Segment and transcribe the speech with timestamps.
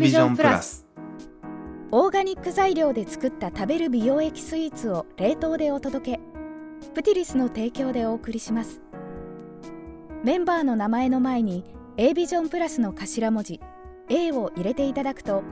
[0.00, 0.86] ビジョンプラス
[1.90, 6.20] オーガニック材料で作った食べる美容液スイーツを冷凍でお届け。
[6.94, 8.82] プティリスの提供でお送りします。
[10.22, 11.64] メンバーの名前の前に
[11.96, 13.60] A ビジョンプラスの頭文字
[14.10, 15.42] A を入れていただくと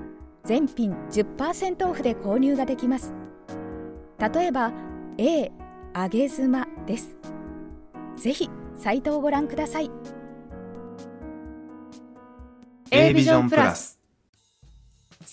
[0.44, 3.14] 全品10%オフで購入ができます。
[4.18, 4.72] 例えば
[5.18, 5.50] A
[5.94, 7.16] 揚げ妻です。
[8.16, 9.90] ぜひサイトをご覧ください。
[12.90, 13.95] A ビジョンプラス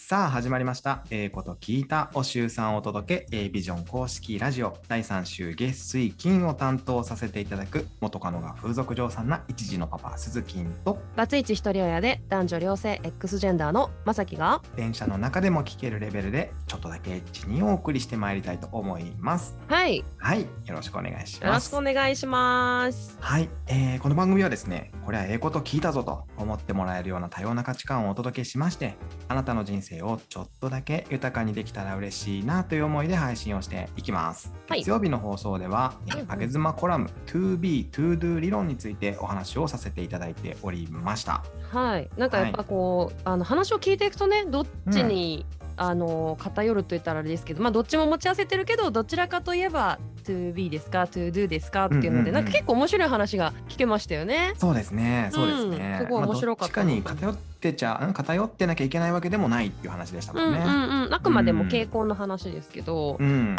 [0.05, 1.05] さあ始まりました。
[1.11, 19.57] ええこと聞いたお週さんをお届け A ビジョン公式ラジオ第3週月水金を担当させていただく元カノが風俗嬢さんな一時のパパ鈴金とバツイチ一人親で男女両性 X ジェンダーのまさきが電車の中でも聞けるレベルでちょっとだけエッチにお送りしてまいりたいと思います。
[19.69, 21.71] はいよはい、よろしくお願いしろします。
[21.71, 28.95] くお願いしますはい、えーこの番組はですね、これはええこと聞いたぞと思ってもらえるような多様な価値観をお届けしまして、
[29.29, 34.53] あなたの人生をちょっとだけ豊かにできたら嬉しいなという思いで配信をしていきます。
[34.67, 34.79] はい。
[34.79, 35.93] 月曜日の放送では、
[36.27, 41.43] あげ妻コラム To Be To Do 理論についてお話をさせていただいておりました。
[41.71, 42.09] はい。
[42.17, 54.53] なんかやっぱこう、あの話を聞いていくとねどっちに、あの偏ると言ったらあれですけどまあどっちも持ち合わせてるけどどちらかといえば to be ですか to do ですかっていうので、なんか結構面白い話が聞けましたよね。
[54.57, 55.97] そうですね、そうですね。
[56.01, 60.45] うんすごい面白かったっちかに偏ってちゃ、うん偏ってなきゃいけないわけでもないっていう話でしたもね。
[60.45, 63.55] うんんうんうんあくまでも傾向の話ですけど、うん、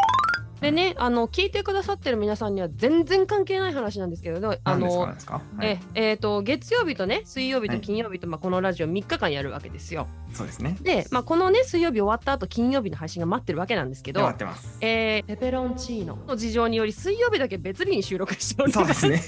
[0.64, 4.98] でねあの聞いてくださってる皆さんには全然関係ない話なんですけどあの。
[4.98, 5.16] はい
[5.60, 10.06] ええーと月曜日とね水曜日はいと金曜日と、まあ、このラジオ3日間やるわけですよ。
[10.32, 10.76] そうですね。
[10.80, 14.78] で、まあ、このね水曜日終わった後金曜日の配信が待ってるわけなんですけどで待っ、てます。
[14.80, 18.78] えーペペロンチーノの事情により水曜日だけ別日に収録しておりま。
[18.78, 19.22] そうですすね。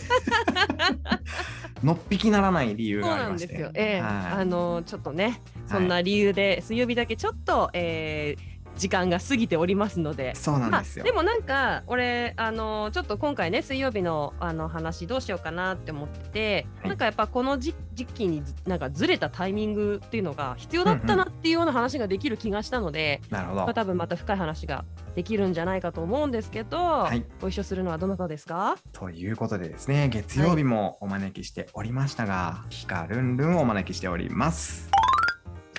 [1.84, 3.52] のっぴきならない理由そうがありまして。
[3.54, 3.84] なんですよ。
[3.84, 10.34] ええはいあのちょっとねそんな理由で水曜日だけちょっと、えー時間が過ぎておりますので。
[10.34, 11.04] そうなまあ、んですよ。
[11.04, 23.60] でもなんか俺あのちょっと今回ね水曜日のあの話どうしようかなって思ってて、はいなんかやっぱこの時時期にずなんかずれたタイミングっていうのが必要だったなっていうような話ができる気がしたので、なるほど。
[23.62, 24.84] まあ、多分また深い話が
[25.14, 28.76] できるんじゃないかと思うんですけど、はいご一緒するのはどなたですか？
[28.92, 34.90] ということでですね、月曜日もお招きしておりましたが、ヒカルンルンをお招きしております。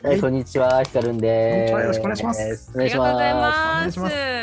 [0.04, 1.72] はい、こんにちは、ひかるんです。
[1.72, 3.56] よろしくお願いしますありがとうございます。
[3.78, 4.37] お願いします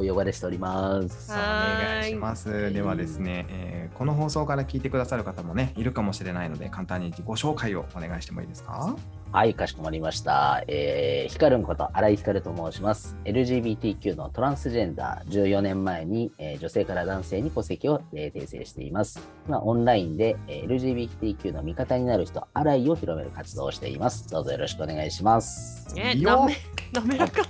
[0.00, 1.30] お呼ばれしております。
[1.32, 2.72] お願いします。
[2.72, 8.96] ではですね、えーこの放送から聞いてくださる方もね、いるかもしれないので、簡単に自己紹介をお願いしてもいいですか？
[9.32, 10.64] はい、かしこまりました。
[10.68, 13.14] えー、ひかるんこと新井ひかると申します。
[13.24, 19.20] LGBTQ のトランスジェンダー、14年前に、えー女性から男性に戸籍を、えー訂正しています。
[19.46, 24.30] 今、オンラインで、えー LGBTQ の味方になる人、新井を広める活動をしています。
[24.30, 25.92] どうぞよろしくお願いします。
[25.94, 26.56] ね、よなめ
[26.94, 27.42] 滑らか。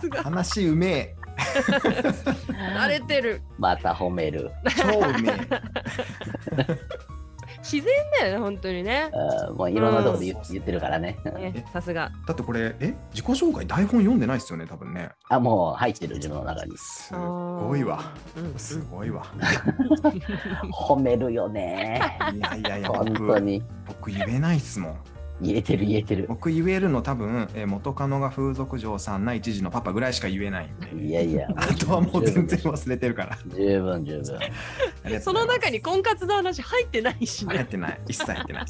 [0.00, 1.16] すが話うめえ。
[2.76, 3.42] 慣れてる。
[3.58, 4.50] また褒める。
[4.76, 7.04] 超うめえ。
[7.64, 9.10] 自然だよね、本当にね。
[9.56, 11.18] もういろんなところで言,、うん言ってるからね。
[11.24, 12.12] ねさすが。
[12.26, 15.08] だってこれ、え自己紹介台本読んでないですよね、多分ね。
[15.30, 16.76] あ、もう入ってる自分の中に。
[16.76, 18.12] すごいわ。
[18.36, 19.24] うん、すごいわ。
[20.72, 22.02] 褒めるよね。
[22.34, 23.62] いやいやいや、本当僕、に。
[23.86, 24.96] 僕言えないっすもん。
[25.44, 26.26] 言えてる言えてる。
[26.28, 31.04] 僕言えるの多分、えー元カノが風俗嬢さんな一時のパパぐらいしか言えないんで。
[31.04, 31.48] いやいや。
[31.56, 33.38] あとはもう全然忘れてるから。
[33.46, 34.22] 十分十
[35.04, 35.20] 分。
[35.20, 37.54] その中に婚活の話入ってないしね。
[37.54, 38.00] 入ってない。
[38.08, 38.64] 一切入ってない。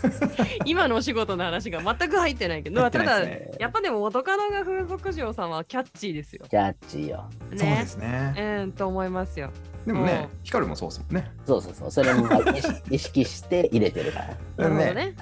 [0.66, 3.22] 今のお仕事の話が全く入ってないけど、入ってただ、
[3.58, 6.44] やっぱでも元カノが風俗嬢さんはキャッチーですよ。
[6.48, 7.28] キャッチーよ。
[7.56, 8.34] そうですね。
[8.62, 9.50] うん、と思いますよ。
[9.86, 11.30] でもね、ヒカルもそうですもんね。
[11.46, 11.90] そうそうそう。
[11.90, 14.26] それも意識意識して入れてるから。
[14.26, 15.14] なるほどね。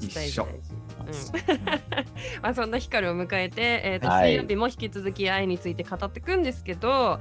[0.00, 0.48] 一大事緒。
[2.40, 4.30] まあそんな光を迎えて、えーとはい。
[4.30, 7.18] 水曜日も引き続き愛について語っていくんですけど、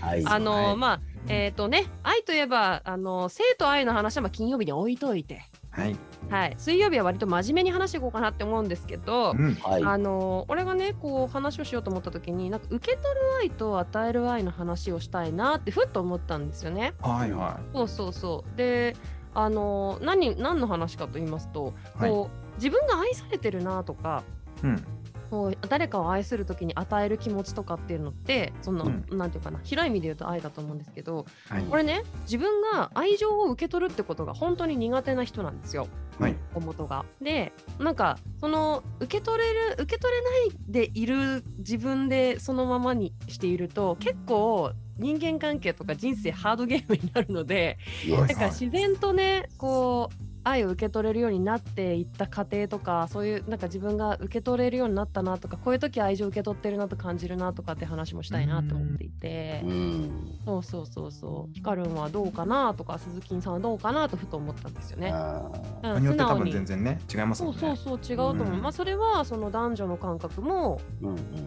[0.00, 0.24] はい。
[0.26, 0.76] あのはい。
[0.76, 5.42] まあえっ、とね愛といえばあの性と愛の話はまあ金曜日に置いといて、
[5.74, 5.96] はい。
[6.30, 9.54] はい、水曜日は割と真面目に話していこうかなって思うんですけど、うん。
[9.56, 9.82] はい。
[9.84, 16.94] あの俺がねこう話をしようと思った時になんか受け取る愛と与える愛の話をしたいなってふっと思ったんですよね。
[17.00, 18.96] はいはそうそうそうで
[19.34, 24.22] あの何何の話かと言いますと、はいこう自分が愛されてるなとか
[24.62, 24.66] い。
[24.66, 24.84] うん。
[25.30, 31.62] こう誰かを愛する時に与える気持ちとかっていうのってその、うんなんていうかな広い意味で言うと愛だと思うんですけどはい。
[31.64, 35.88] これね自分が愛情を受け取るってことが本当に苦手な人なんですよ。
[36.18, 36.36] はい。
[36.54, 37.04] お元が。
[37.20, 59.72] でなんかその受け取れる受け取れないでいる自分でそのままにしていると結構人間関係とか人生ハードゲームになるのでイエスだから自然とねこう愛を受け取れるようになっていった過程とかそういうなんか自分が受け取れるようになったなとかこういう時愛情受け取ってるなと感じるなとかって話もしたいなと思っていてう。
[59.72, 60.38] ん。
[60.44, 61.54] そうそうそうそう。
[61.54, 65.10] ヒカルンはどうかなとか鈴木さんはどうかなとふと思ったんですよね。
[65.12, 65.50] あ
[65.82, 67.48] うん場によって多分素直に全然ね違いますね。
[67.48, 70.80] うんそうそう違うと思う、うんまあそれはその男女の感覚も。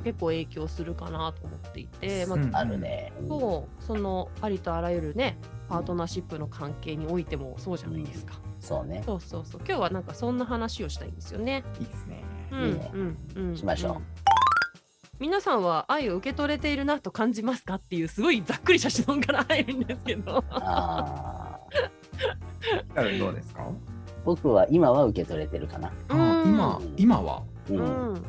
[0.03, 3.13] 結構影響するかなと思っていて、まあうんあるね。
[3.21, 5.37] うんそうそのありとあらゆるね
[5.69, 8.35] パートナーシップの関係においてもそうじゃないですか、
[8.67, 9.01] そうね。
[9.05, 9.61] そうそうそう。
[9.65, 11.63] 今日はなんかそんな話をしたいんですよね。
[11.79, 12.21] いいですね。
[12.51, 12.91] うんいいね。
[12.93, 13.55] うんうん。
[13.55, 13.93] しましょう。
[13.93, 14.01] うん。
[15.19, 20.43] 皆さんは愛を受け取れているなと感じますかっていうすごいざっくりした質問から入るんですけど。
[20.49, 22.93] あー。
[22.93, 23.65] カルンどうですか？
[24.25, 25.87] 僕は今は受け取れてるかな。
[26.09, 26.93] あ今うん。
[26.97, 27.43] 今は？
[27.69, 27.85] ううんん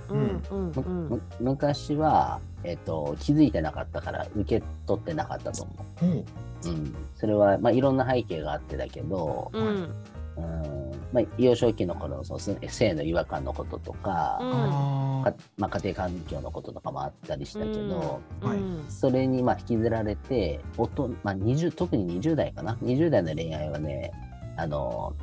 [0.08, 0.73] うんうん。
[0.73, 1.08] むうん。
[1.08, 6.25] む昔は、えっと、気づいてなかったから受け取ってなかったと思ほうう。
[6.67, 9.94] うん、それは、まあ、いろんな背景があってだけど、うん
[10.38, 10.93] うん。
[11.12, 15.20] まあ、幼少期の頃のその性の違和感のこととか、うん。
[15.23, 18.58] あかまあ、家庭環境のこととかもあったりしたけど、はい。
[18.58, 24.12] うんそれにまあ引きずられておと、まあ、20特に20代かな？20代の恋愛はね
[24.56, 25.14] あの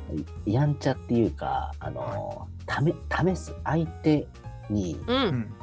[0.44, 3.54] やんちゃっていうかあの、ため試す。
[3.64, 4.26] 相手
[4.70, 5.16] にうん。
[5.16, 5.54] ん。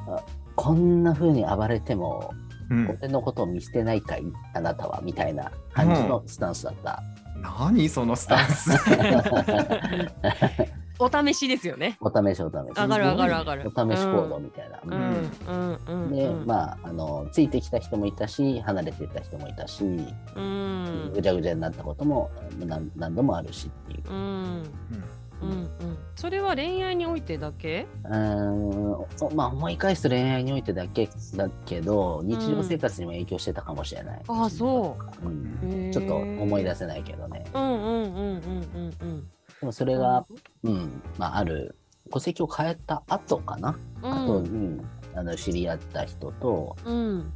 [0.55, 2.31] こんな風に暴れても
[2.69, 2.97] うん。
[2.99, 4.23] 俺のことを見捨てないかい？
[4.53, 5.01] あなたは？
[5.03, 7.03] みたいな感じのスタンスだった。
[7.41, 8.71] 何そのスタンス。
[10.99, 11.97] お試しですよね。
[11.99, 12.77] お試しお試し。
[12.77, 13.71] 上がる上がる上がる。
[13.75, 14.79] お試し行動みたいな。
[14.85, 14.93] うん。
[14.95, 16.03] うん。
[16.03, 16.15] うん。
[16.15, 16.45] で、うん。
[16.45, 21.11] まあ、あの、ついてきた人もいたし、離れていった人もいたし、うん。
[21.13, 24.03] ぐちゃぐちゃになったことも何何度もあるしっていう。
[25.43, 25.57] うんうん。
[25.57, 27.87] うんそれは恋愛においてだけ？
[28.05, 28.91] うーん。
[28.93, 34.21] おまあ、思い返すと恋愛においてだけだけど、日常生活にも影響してたかもしれない。
[34.27, 35.29] ああそう。
[35.29, 35.59] ん。
[35.63, 35.91] へー。
[35.91, 37.43] ちょっと思い出せないけどね。
[37.53, 38.41] うんうんうんうん
[38.75, 38.93] うん。
[39.01, 39.27] うん
[39.59, 40.25] でもそれが、
[40.63, 41.75] うん、まあ、ある、
[42.11, 44.81] 戸籍を変えた後かな、後に
[45.15, 47.31] あの知り合った人と、うん。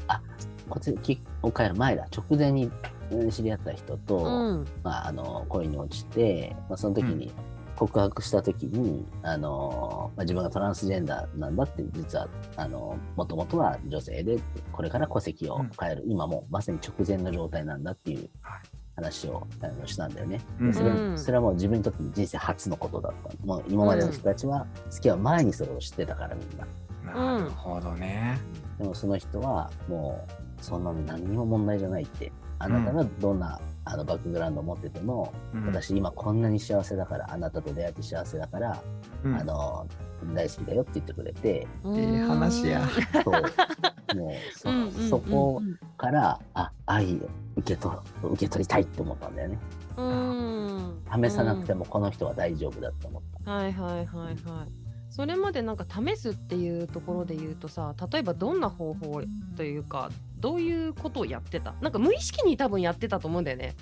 [0.74, 2.70] 戸籍を変える前だ、直前に
[3.12, 4.68] うん知り合った人と、うん。
[4.84, 7.32] まあ、あの恋に落ちて、まあ、その時に
[7.78, 14.40] 告白した時に、あのまあ、自分がトランスジェンダーなんだって実はあのもともとは女性で
[14.72, 18.60] これから戸籍を変える、今もまさに直前の状態なんだっていうはい。
[18.98, 20.42] 話をあのしたんだよね。
[20.60, 20.72] うん。
[20.72, 21.20] でそれうん。
[21.20, 26.66] それはもう自分にとっての人生初のことだったもう今までの人たちは付き合う前にそれを知ってたからみんな。
[27.14, 28.40] なるほどね。
[28.80, 35.66] でもその人はもうそんなの何にも問題じゃないってあなたがどんな、あのバックグラウンドを持ってても、うん。
[35.68, 38.82] 私今こんなに幸せだからあなたと出会って幸せだから、
[39.24, 39.36] うん。
[39.36, 39.88] あの
[40.34, 41.96] 大好きだよって言ってくれてうん。
[41.96, 42.88] いい話や。
[43.24, 44.18] そう。
[44.18, 45.62] もうそ,、そこ
[45.98, 49.60] からあ愛を受け取受け取りたいって思ったんだよね。
[49.98, 51.02] うん。
[51.24, 54.88] 試さなくてもこの人は大丈夫だって思っはいはいはいはい。
[55.10, 59.22] それまでなんか試すっていうところで言うとさ例えばどんな方法
[59.56, 61.74] というかどういうことをやってた？
[61.82, 63.76] なんか無意識に多分やってたと思うんだよね。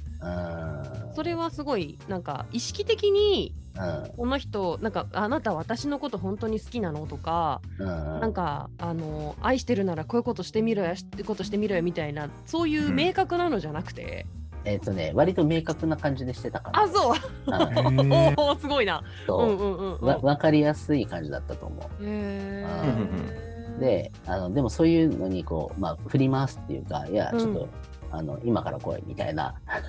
[1.15, 4.11] それはすごいなんか意識的にうん。
[4.15, 14.25] この人なんかあなた私のこと本当に好きなのとかうんなんかあの愛してるならこういうことしてみろよしてことしてみろよみたいなそういう明確なのじゃなくて、
[14.63, 16.83] えっ、とね割と明確な感じでしてたから。
[16.83, 17.15] あそう。
[18.37, 19.03] おおすごいな。
[19.27, 19.49] そう。
[19.49, 20.07] うんうんうんうん。
[20.07, 22.03] わ分かりやすい感じだったと思う。
[22.03, 23.44] へあー
[23.79, 27.39] であのでもそういうのにこう、まあ、振り回すっていうかいやうん。
[27.39, 27.67] ちょっと、
[28.11, 29.81] あの今から来いみたいな、はい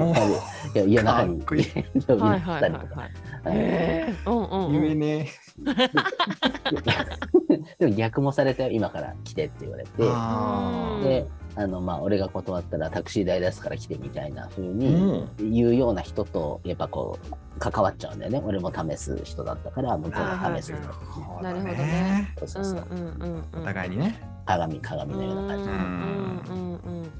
[0.00, 0.06] は
[0.74, 0.78] い。
[0.78, 1.70] いや家の中に呼び出し
[2.06, 2.14] た
[2.68, 3.00] りとか。
[3.00, 3.10] はい。
[3.46, 4.74] へーうんうんうん。
[4.74, 5.28] 夢ね。
[7.78, 9.90] でも逆もされたよ今から来てって言われて。
[11.02, 15.28] であの、まあ、俺が断ったらタクシー代出すから来てみたいな風うにん。
[15.38, 20.80] 言うような人とやっぱこう関わっちゃうんだよね俺も試す人だったから向こうも試す人
[21.42, 21.52] な。
[21.52, 22.34] るほどね。
[22.38, 22.86] そうそうそう。
[22.90, 24.20] うんうんうんうんお互いにね。
[24.46, 27.12] 鏡鏡のような感じうんうんうんうん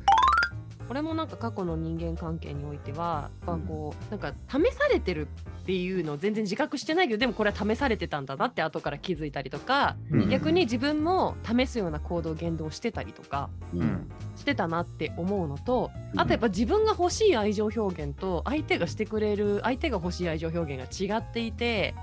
[0.86, 5.28] これもなんか過去の人間関係においてはやっぱこうなんか試されてる
[5.62, 10.28] っていうのを全然自覚してないけどでもこれは試されてたんだなって後から気づいたりとかうん。
[10.28, 13.84] 逆に自分も試すような行動言動をしてたりとかううん。
[13.84, 21.94] んしてたなって思うのとあとやっぱ自分が欲しい愛情表現と相手がしてくれる相手が欲しい愛情表現が違っていて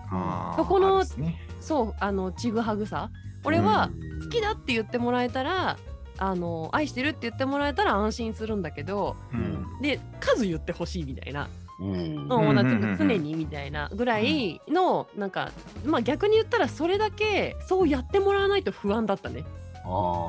[0.58, 1.38] そこのね。
[1.60, 3.10] そうあのちぐはぐさ。
[3.44, 3.90] 俺は
[4.24, 5.78] 好きだって言ってもらえたら
[6.22, 9.82] あの愛してるって言ってもらえたら安心するんだけどうん。
[9.82, 11.50] で数言ってほしいみたいな、
[11.80, 12.28] うん。
[12.28, 15.52] もうなん常にみたいなぐらいのなんか
[15.84, 19.44] まあ逆に言ったらそれだけそうやってもらわないと不安だったね。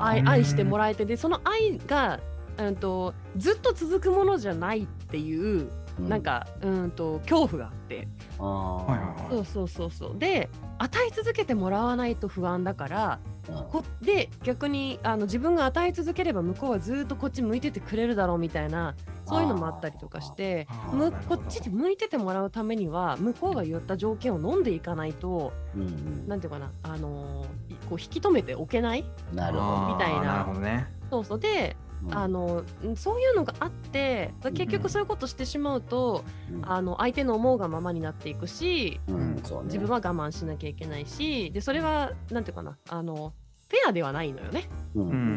[0.01, 1.05] 愛愛してもらえて。
[1.05, 2.19] でその愛が、
[2.57, 5.69] うん、とずっと続くものじゃないっていううん
[5.99, 8.07] なんかうんと恐怖があって。
[8.39, 8.45] あー。
[8.45, 9.29] はいはいはい。
[9.29, 10.17] そうそうそうそう。
[10.17, 13.55] で与え続けてもらわないと不安だからうん。
[13.69, 18.95] こで逆にあの自分が与え続ければ向こうはずっとこっち向いててくれるだろうみたいな
[19.25, 26.27] そういうのもあったりとかしてむこっちに向いててもらうためには向こうが言った条件を飲んでいかないとうんうん。
[26.27, 30.21] なんていうかなあのーいこう引き止めておけないなるほあーみたいな。
[30.23, 30.87] なるほどね。
[31.09, 31.39] そうそう。
[31.39, 31.92] で、ど。
[32.11, 36.69] あのんそういうのがあって結局そういうことしてしまうと、うん。
[36.69, 39.33] あの相手の思うがままになっていくしね。
[39.65, 43.33] 自分は我慢しなきゃいけないしでそれはなんていうかなあの
[43.69, 44.69] フェアではないのよね。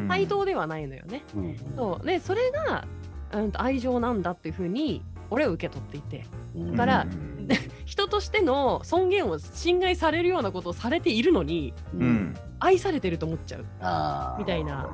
[0.09, 1.23] 対等ではないのよね。
[1.35, 2.07] うん、そう。
[2.07, 2.87] でそれが、
[3.33, 6.71] うん、と愛情なんだっていうふうに俺は受け取っていてうん。
[6.73, 7.37] だからうん
[7.85, 11.99] 人としての尊厳を侵害されるようなことをされているのにう。
[11.99, 12.35] うんん。
[12.59, 13.67] 愛されてると思っちゃう。
[13.81, 14.39] ああ。
[14.39, 14.91] みたいな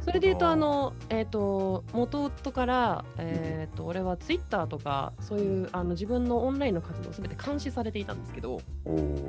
[0.00, 8.60] それで言うとあの、えー、と元夫から、えー、と俺はツイッターとかそういうあの自分のオンラインの活動すべて監視されていたんですけど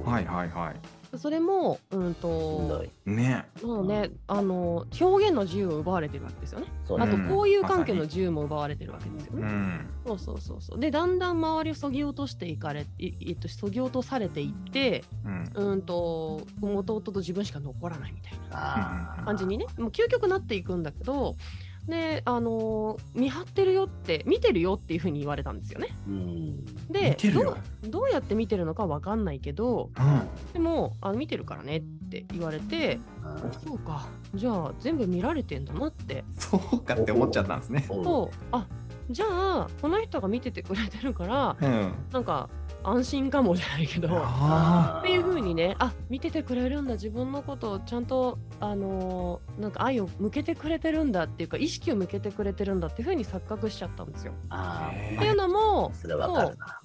[0.04, 0.76] はいはいはい。
[1.18, 3.10] それも、うんとい。
[3.10, 3.46] ね。
[3.64, 6.68] もうねあの表現の自由を奪われてるわけですよね。
[6.68, 7.28] あとそうね。
[7.30, 9.42] 交友関係の自由も奪われてるわけですよね。
[9.42, 9.90] うん。
[10.06, 15.72] そうそうそうそうでだんだん周りをそぎ落としていかれいえっとそぎ落とされていってうん。
[15.72, 21.36] うんと元夫と自分しか残らないみたいなあ感じにねもう究極なっていくんだけど
[21.88, 25.90] であのー見張ってるよって見てるよっていうふうに言われたんですよね。
[26.90, 27.58] でどう
[27.90, 30.54] どうやって見てるのかわかんないけどうん。
[30.54, 33.00] でもあの見てるからねって言われて
[33.66, 37.86] そうかじゃあ全部見られてんだなってそうかって思っちゃったんですね。
[37.90, 38.68] おとあ
[39.12, 41.94] じゃあこの人が見ててくれてるからうん。
[42.12, 42.50] なんか
[42.88, 44.10] 安心かもじゃないけど。
[44.12, 54.34] あっていう風にねあ見ててくれるんだ自分のことをちゃんとあのーなんか愛を向けてくれてるんだっていうか意識を向けてくれてるんだっていう風に錯覚しちゃったんですよ。
[55.16, 55.92] っていうのも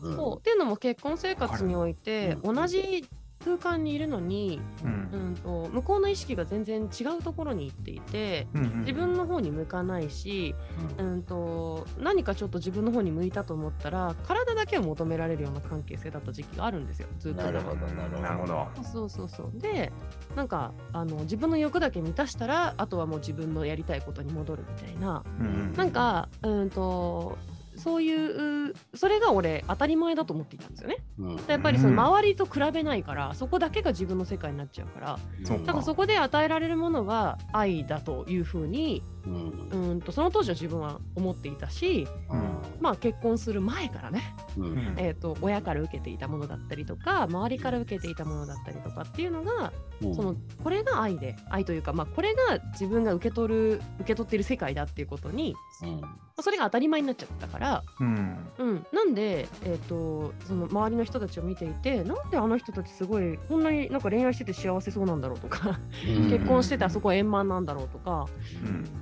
[0.01, 0.07] そ。
[0.09, 3.05] うんそうっていうのも結婚生活においてうん同じ
[3.45, 4.89] 空間にいるのに、ーう。
[4.89, 10.55] うんん、と向こうの意識が全然違うところに行っていてうん自分の方に向かないし、
[10.99, 17.43] うん、と何かちょっと自分の方に向いたと思ったら体だけを求められるような関係性だった時期があるんですよずっと。
[17.43, 18.69] なるほどなるほどなるほど。
[18.83, 19.93] そうそうそうで
[20.35, 27.39] なんかあの自分の欲だけ満たしたらあとはもう自分のやりたいことに戻るみたいなうんなんかうんと
[27.81, 30.99] そういうそれが俺当たり前だと思っていたんですよね。
[31.19, 31.37] うん。
[31.49, 35.19] やっぱりその周りと比べないから、そこだけが自分の世界になっちゃうから。
[35.45, 39.91] そうだからそこで与えられるものは愛だというふうにうん。
[39.91, 42.07] うんとその当時は自分は思っていたし、
[42.81, 44.65] まあ、結婚する前からねうん。
[44.65, 44.95] うん。
[44.97, 49.73] えー、と親から受けていたものだったりとか周りから受けていたものだったりとかっていうのが、
[50.03, 50.15] うん。
[50.15, 56.01] そのこれが愛で愛というか、まあ、これが自分が受け取る受け取っている世界だっていうことに、うん。
[56.01, 56.09] ま
[56.39, 58.39] あそれが当たり前になっちゃったから、うん。
[58.59, 66.31] うん、なんで、えー、とその周りの人たちを見ていてなんであの人たちすごいこんなになんか恋愛してて幸せそうなんだろうとか、うん。
[66.31, 68.27] 結婚しててあそこは円満なんだろうとか、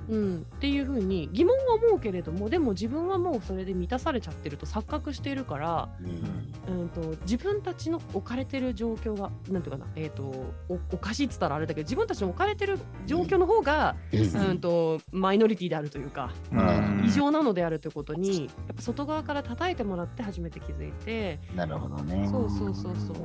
[0.09, 0.19] うん。
[0.19, 5.89] うん、っていうふうに疑問は思うけれどもでも自分はもうそれで満たされちゃってると錯覚しているから。
[6.01, 10.23] うんうん、と自分たちの置かれてる状況がなんていうかな、えー、と
[10.69, 22.27] おおかしいっつったらあれだけど自分たちの置かれてる状況の方が、うんとマイノリティであるというか、うん異常なのであるということにやっぱ外側から叩いてもらって初めて気づいてなるほどね。
[22.29, 23.15] そうそうそうそう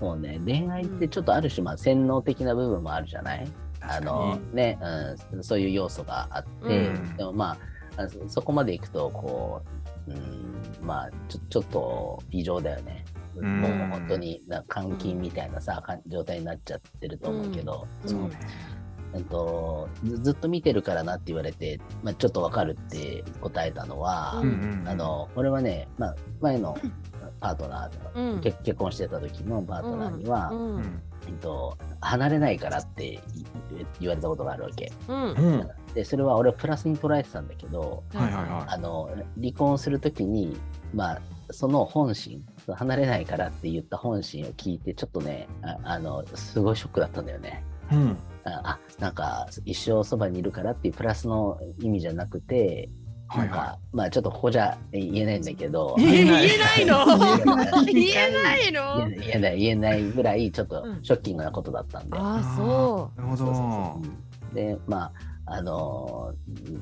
[0.00, 3.46] そうね、恋愛ってちょっとある種、まあ、洗脳的な部分もあるじゃない？
[3.88, 4.78] あのね、
[5.32, 7.16] うん、そういう要素があって、うん。
[7.16, 7.56] でもま
[7.96, 9.62] あ、あそそこまでいくと、こ
[10.06, 13.04] う、うん、まあちょ、ちょっと異常だよね。
[13.36, 13.60] うん。
[13.60, 18.08] もう本当にな監禁みたいなさ、状態になっちゃってると思うけど、うん。
[18.08, 18.38] そうね。
[19.14, 26.76] えっと、ずずっと見てるからなって言われて、まあ、ちょっとわかるって答えたのは、うんあ、の俺はね、まあ、前の
[27.40, 28.40] パートナー、うん。
[28.40, 30.76] 結結婚してた時のパートナーには、うん。
[30.76, 31.02] うん。
[31.26, 33.20] えっと、離れないからってい
[34.00, 34.92] 言われたことがあるわけ。
[35.08, 35.70] うんうん。
[35.94, 40.56] で、それは俺はプラスに捉えてたんだけど、はいはいはあの、離婚するときに、
[40.92, 47.64] まあ、その本心、離れないからって言った本心を聞いて、ちょっとね、ああの、すごいショックだったんだよね。
[47.90, 47.94] い。
[47.94, 48.16] うん。
[48.44, 52.88] あ、あなんか、一生そばにいるからっていうプラスの意味じゃなくて、
[53.38, 56.86] はいはなんか、まあちょっとここじゃ言えないんだけど、えー言えない。
[56.86, 57.04] の
[57.84, 59.08] 言言えないの？
[59.08, 60.02] 言えない、言えない。
[60.04, 61.02] ぐらい、ちょっとうん。
[61.02, 62.16] ショッキングなことだったんで。
[62.16, 64.00] ああそなるほど。
[64.54, 65.12] で、まあ、
[65.46, 66.32] あの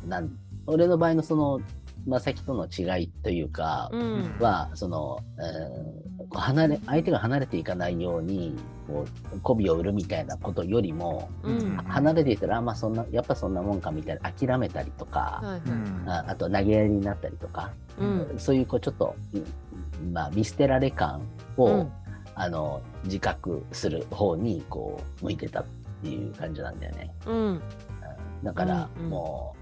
[0.05, 0.31] ーなん、
[0.67, 1.61] 俺の場合のその、
[2.07, 4.37] まさきとの違いというか、うん。
[4.41, 6.03] は、その、うん
[6.35, 8.57] 離れ、相手が離れていかないように、
[8.87, 9.05] こ
[9.35, 11.77] う、媚びを売るみたいなことよりも、うん。
[11.77, 15.61] 離れていたら、あまあそんな、やっぱそんなもんかみたいな、諦めたりとか、はいはい。
[15.61, 18.35] うんああと投げやりになったりとか、うん。
[18.39, 21.23] そういうこうちょっと、うんまあ、見捨てられ感
[21.57, 21.93] を、うん。
[22.35, 25.65] あの自覚する方にこう向いてたっ
[26.03, 27.11] ていう感じなんだよね。
[28.43, 29.62] だからもう、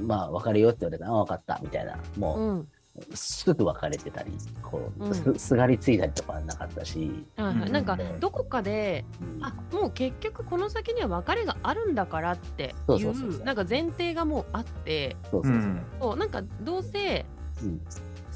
[0.00, 1.04] まあ別れようって言われた。
[1.04, 2.68] ら、あ分かったみたいな、もう、うん。
[3.14, 5.14] すぐ別れてたり、こう、うん。
[5.14, 7.60] すすがりついたりとかはなかったし、うんはい。
[7.60, 8.20] はいなんかうん。
[8.20, 9.44] どこかでうん。
[9.44, 13.40] あもう結局この先には別れがあるんだからってそいうそうそうそう。
[13.42, 15.16] うなんか前提がもうあって。
[15.30, 15.60] そうそうそう。
[15.60, 15.86] うん。
[16.00, 17.24] そうなんかどうせ
[17.62, 17.80] うん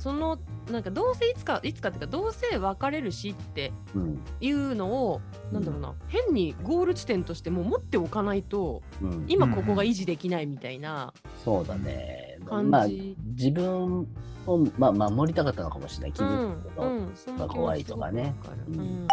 [0.05, 0.39] その
[0.71, 9.25] なんかどうせいつかいつかっていうかどうせ別れるしってうんいうのをなんだろうな変にゴール地点としてもう持っておかないとうん。
[9.29, 12.39] 今ここが維持できないみたいなそうだね。
[12.45, 12.71] 感じ。
[12.71, 14.07] まあ、自分
[14.47, 16.13] を、まあ、守りたかったのかもしれない。
[16.13, 16.83] 傷うんつくと。
[16.83, 18.35] うんそんな気も怖いとかね。
[18.69, 18.81] うん。
[18.81, 19.09] うん。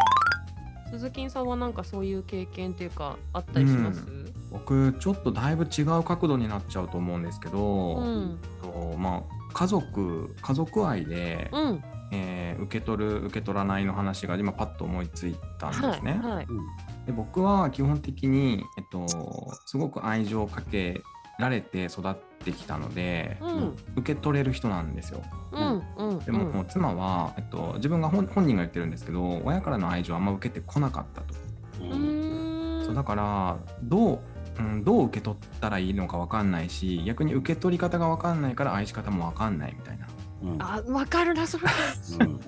[0.92, 4.06] 鈴木さんはなんかそういう経験っていうかあったりします？
[4.52, 8.40] 僕ちょっとだいぶ違う角度になっちゃうと思うんですけど、うん。
[8.62, 16.20] とまあ家族家族愛で、うんえー受け取る受け取らないの話が今パッと思いついたんですね。
[16.22, 16.48] はいはい
[17.06, 19.08] で僕は基本的に、えっと、
[19.66, 21.02] すごく愛情をかけ
[21.40, 22.16] られて育っ
[22.46, 25.24] てきたので、うん受け取れる人なんですよ。
[25.52, 31.34] うんうんでも、もう妻は、えっと、自分が本本人が言ってるんですけど親からの愛情をあんま受けてこなかったと。
[32.86, 34.20] そうだからどう、
[34.60, 40.08] うん、どう受け取ったらいいのか分かんないし逆に受け取り方が分かんないから愛し方も分かんないみたいな。
[40.44, 40.62] うん。
[40.62, 41.66] あわかるなそれ。
[42.20, 42.40] うん。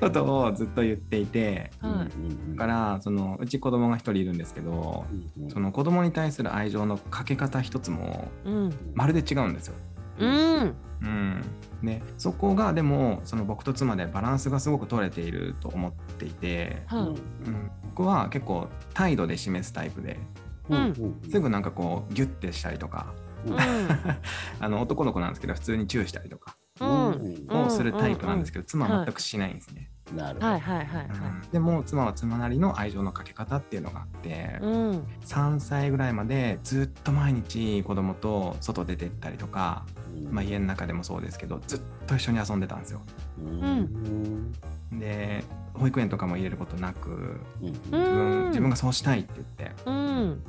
[0.00, 5.04] ことをずっと言っていてはいだからそのうち子供が一人いるんですけど
[5.38, 8.92] うんその子供に対する愛情のかけ方一つもうん。
[8.94, 9.74] まるで違うんですよ。
[10.18, 10.74] うん。
[11.02, 11.42] うん、
[11.82, 17.00] でそこがでもその僕と妻でバランスがすごく取れていると思っていて、はい。
[17.00, 20.39] うん、僕は結構態度で示すタイプでうん
[21.30, 23.14] すぐなんかこうギュッてしたりとか。
[23.46, 23.56] うん。
[24.60, 26.56] あの男の子なんですけど普通にチューしたりとか。
[26.80, 27.46] うん。
[27.48, 27.66] うん。
[27.66, 30.46] をするタイプなんですけど、妻ははい全くしないんですね、なるほど。
[30.46, 31.06] はいはいはいはい。
[31.06, 31.50] うん。
[31.50, 34.90] でも妻は妻なりの愛情のかけ方っていうのがあって、うん。
[35.24, 39.84] 3歳ぐらいまでずっと毎日子供と外出てったりとか、
[40.30, 43.00] まあ、家の中でもそうですけどずっと一緒に遊んでたんですよ。
[43.38, 44.52] うん
[44.92, 47.68] で保育園とかも入れることなくうん。
[47.68, 47.72] うん。
[47.72, 50.42] 自分自分がそうしたいって言って、うん。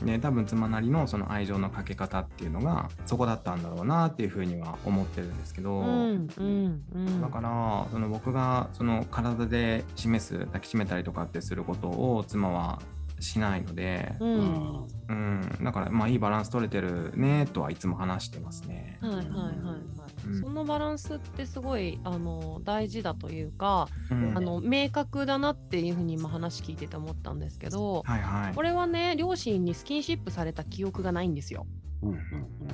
[0.00, 7.20] うん、で多分妻なりのその愛情のかけ方っていうのがそこだったんだろうなっていうふうには思ってるんですけど、うんうんうん。
[7.20, 12.82] だからその僕がその体で示す抱きしめたりとかってすることを妻は
[13.20, 14.40] しないので、ううん。
[14.40, 18.98] んうん、だからまあいいバランス取れてるねとはいつも話してますね。
[19.00, 20.03] はいはいはいはい、うん
[20.40, 24.32] そのバランスってすごいあの大事だというか、うん。
[24.36, 28.54] あの明確だなっていうふうに今話聞いてて思ったんですけど、はいはい。
[28.54, 31.66] これはね両親にスキンシップされた記憶がないんですよ。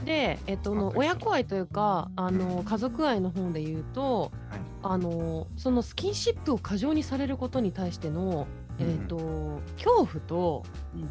[0.05, 4.61] で、えっと、の親子愛というかあの家族愛の方で言うとはい。
[4.83, 8.47] あのそのスキンシップを過剰にされることに対しての、
[8.79, 8.91] うん。
[8.91, 10.65] えっと恐怖と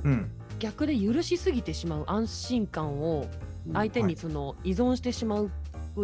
[0.03, 0.31] うん。
[0.59, 3.27] 逆で許しすぎてしまう安心感を
[3.67, 3.73] うん。
[3.73, 4.09] 相手はい。
[4.09, 5.51] にその依存してしまう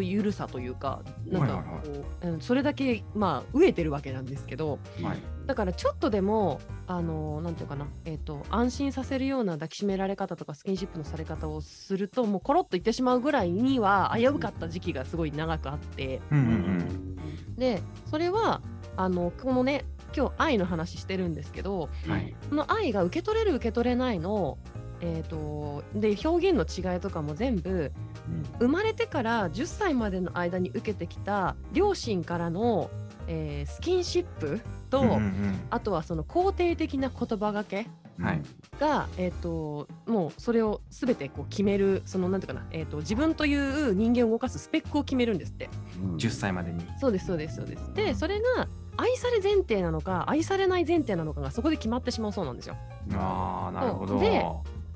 [0.02, 1.92] ゆるさというか、なんかこ
[2.24, 5.18] う、うんそれだけまあ飢えてるわけなんですけどはい。
[5.46, 16.22] だからちょっとでもあのなんていうかな、えっと安心させるような抱きしめられ方とかスキンシップのされ方をするともうコロッといってしまうぐらいには危うかった時期がすごい長くあって。
[16.32, 16.52] うんううん。
[17.54, 18.62] んでそれは
[18.98, 21.90] あのこのね今日愛の話してるんですけど
[22.50, 24.58] その愛が受け取れる受け取れないの
[25.02, 27.92] えー、とで表現の違いとかも全部
[28.60, 32.90] 生まれてから10歳までの間に受けてきた両親からの、
[33.28, 37.88] えースキンシップと、うんうんあとはその肯定的な言葉がけ
[38.20, 38.42] はい。
[38.80, 45.70] が、えー、ともうそれを全てこう決めるそのなんていうかな、えー、と自分という人間を動かすスペックを決めるんですって。
[46.02, 46.16] うん。
[46.16, 46.86] 10歳までに。
[47.00, 47.94] そうですそうですそうです。
[47.94, 52.78] でそれが愛され前提なのか愛されない前提なのかがそこで決まってしまうそうなんですよ。
[53.14, 54.20] ああなるほど。
[54.20, 54.46] で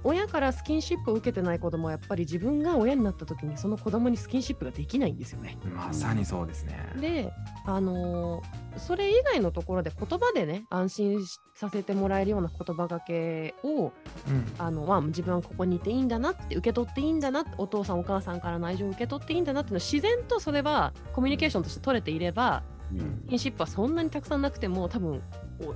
[0.03, 5.57] 親からスキンシップを受けてない子供はやっぱり自分が親になった時にその子供にスキンシップができないんですよね。
[5.73, 6.93] まさにそうですね。
[6.99, 7.31] で、
[7.65, 13.91] あのーそれ以外のところで言葉でね安心しさせてもらえるような言葉がけを
[14.27, 25.21] うんあの、まあ、自分はここにいていいんだなって受け取っていいんだなってお父さんお母さんからの愛情を受け取っていいんだなっていうのを自然とそれはコミュニケーションとして取れていればうんスキンシップはそんなにたくさんなくても多分お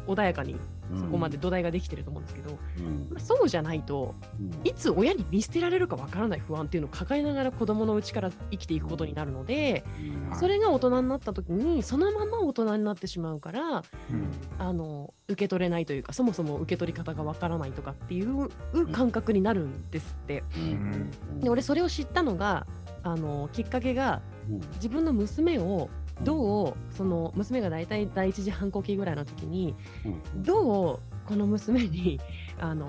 [0.07, 0.55] 穏やかに
[0.91, 0.99] うん。
[0.99, 3.07] そこまで土台ができてると思うんですけど、うん。
[3.11, 4.67] まあそうじゃないとうん。
[4.67, 9.83] いつ親に見捨てられるかわからない不安っていうのを抱えながら子供のうちから生きていくことになるので、
[10.31, 10.35] うん。
[10.37, 13.83] それが大人になった時にそのまま大人になってしまうからうん。
[14.59, 18.49] あの受け取れないというかそもそも受け取り方がわからないとかっていう
[18.91, 20.43] 感覚になるんですって。
[20.55, 21.39] うん。
[21.39, 22.67] で俺それを知ったのが
[23.03, 24.61] あのきっかけがうん。
[24.75, 25.89] 自分の娘を
[26.21, 30.43] どうその娘が大体第一次反抗期ぐらいの時にうん。
[30.43, 32.19] どうこの娘に
[32.59, 32.87] あの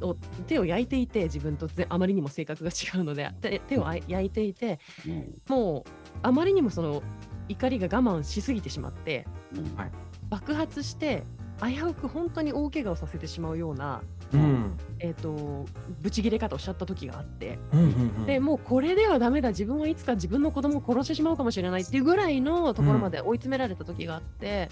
[0.00, 0.14] お
[0.46, 5.34] 手を焼いていて自分とぜあまりにも性格が違うので手手を焼いていてうん。
[5.48, 5.90] もう
[6.22, 7.02] あまりにもその
[7.48, 9.26] 怒りが我慢しすぎてしまって
[9.56, 9.76] うん。
[9.76, 9.90] はい
[10.28, 11.24] 爆発して
[11.62, 14.02] 危うく本当に大怪我をさせてしまうような、
[14.34, 14.78] うん。
[14.98, 15.66] えー、と
[16.00, 17.58] ブチギレ方をしちゃった時があって。
[17.72, 19.48] うんうんでもうこれではダメだ。
[19.50, 24.68] 自分はいつか自分の子供を殺してしまうかもしれないっていうぐらいのところまで追い詰められた時があって、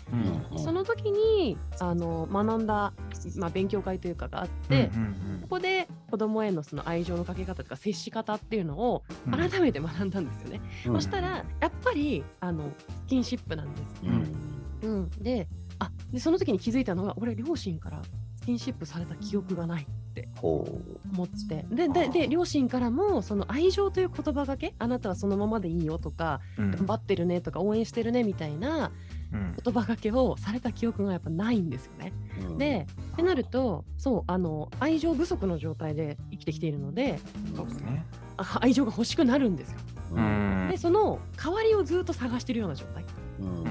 [0.52, 2.92] うんその時にあの学んだ、
[3.36, 9.34] まあ、勉強会というかがあって、うんここで子供へのその愛情のかけ方とか接し方っていうのをうん。
[9.34, 10.60] うん改めて学んだんですよね。
[10.86, 10.94] うん。
[10.96, 12.64] そしたらやっぱりあの
[13.04, 14.02] スキンシップなんです。
[14.04, 14.50] うん。
[14.82, 18.19] うん、であでその時に気づいたのが俺両親からス
[18.50, 20.66] キンシップされた記憶がないってほ
[21.12, 26.70] 思ってででで両親からもその愛情という言葉がけあなたはそのままでいいよとかうん。
[26.72, 28.90] 頑張ってるねとか応援してるねみたいな
[29.32, 29.56] うん。
[29.62, 32.12] 言葉がけをされた記憶がやっぱないんですよね。
[32.56, 37.20] うでってなるとそうあの愛情不足の状態で生きてきているので
[37.54, 38.04] そうですね。
[38.36, 39.78] あ愛情が欲しくなるんですよ。
[40.14, 40.68] うん。
[40.72, 43.04] でその代わりをずっと探してるような状態。
[43.38, 43.64] うん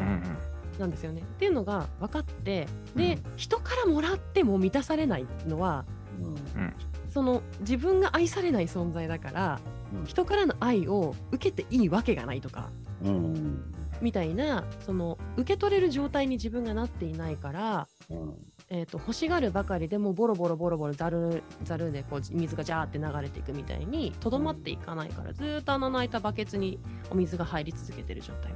[0.80, 1.22] なんですよね。
[1.22, 3.38] っていうのが分かってで、うん。
[3.38, 5.86] 人からもらっても満たされないのは
[6.22, 6.74] うん。
[7.10, 9.60] その自分が愛されない存在だから
[9.94, 10.06] うん。
[10.06, 12.70] 人からの愛を受けていいわけがないとか
[13.04, 13.64] うん。
[14.02, 18.34] みたいなその受け取れる状態に自分がなっていないから、うん
[18.72, 26.80] えー、と欲しがるばかりでもボロボロボロボロざるざるでこう水がジャーって流れていくみたいにとどまっていかないからずーっと穴の開いたバケツに
[27.10, 28.54] お水が入り続けてる状態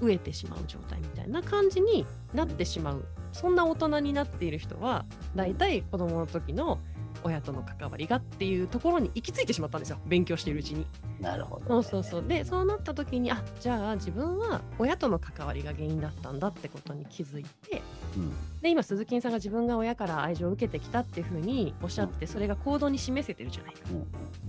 [0.00, 3.04] 飢えてしまう状態みたいな感じになってしまう。
[3.32, 6.78] そんな大人になっている人は大体子供の時の
[7.22, 9.98] 親との関わりがっていうところに行き着いてしまったんですよ。
[10.06, 10.86] 勉強しているうちに。
[11.20, 11.66] なるほどね。
[11.68, 12.24] そうそうそう。
[12.26, 17.80] でそうなった時にあじゃあ自分は親との関わりが原因だったんだってことに気づいてうん
[18.62, 23.80] で今鈴木さんが自分が親から愛情を受けてきたっていうふうにおっしゃってそれが行動に示せてるじゃないか。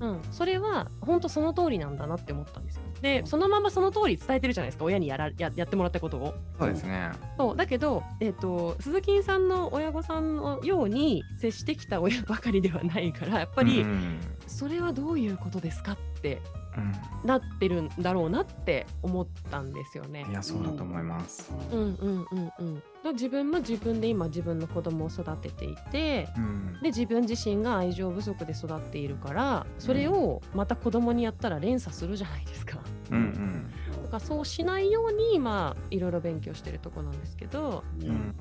[0.01, 2.81] うんうん、それは本当その通りなんだなって思ったんですよ。
[3.01, 6.33] でそのままその通り伝えてるじゃないですか親にやらややってもらったことを。
[6.57, 7.11] そうですね。
[7.37, 7.55] そう。
[7.55, 14.19] だけど、えっと鈴木さんの親御さんのように接してきた親ばかりではないからやっぱり、うん。
[14.47, 16.41] それはどういうことですかって
[16.75, 17.27] うん。
[17.27, 20.25] なってるんだろうなって思ったんですよね。
[20.29, 20.33] い。
[20.33, 21.51] やそうだと思います。
[21.71, 21.79] うん。
[21.79, 22.83] うんうんうん。
[23.03, 26.79] だ自分も自分で今自分の子供を育てていてうん。
[26.81, 32.79] で自分自身が愛情不足で育っているからそれをまた子供にやったら連鎖するじゃないですか。
[33.11, 34.03] うんうん。
[34.03, 38.11] だからそうしないように今いろいろ勉強してるとこなんですけどううん。
[38.11, 38.35] ん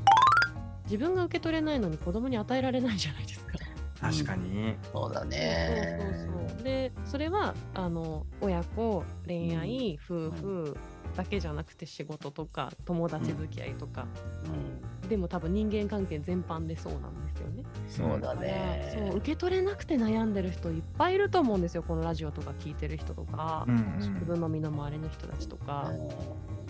[0.84, 3.58] 自分が受け取れないのに子供に与えられないじゃないですか。
[4.00, 4.74] 確かに。
[4.92, 6.62] そうだそうねそうそう。
[6.62, 10.76] でそれはあの親子恋愛夫婦
[11.16, 14.06] だけじゃなくて仕事とか友達付き合いとか、
[15.02, 15.08] うん。
[15.08, 17.62] でも多分人間関係全般でそうなんですよね。
[17.88, 21.82] そうだそうね受け取れなくて悩んでる人いっぱいいると思うんですよ。
[21.82, 25.90] このラジオとか聞いてる人とか、うん自分の身の回りの人たちとか、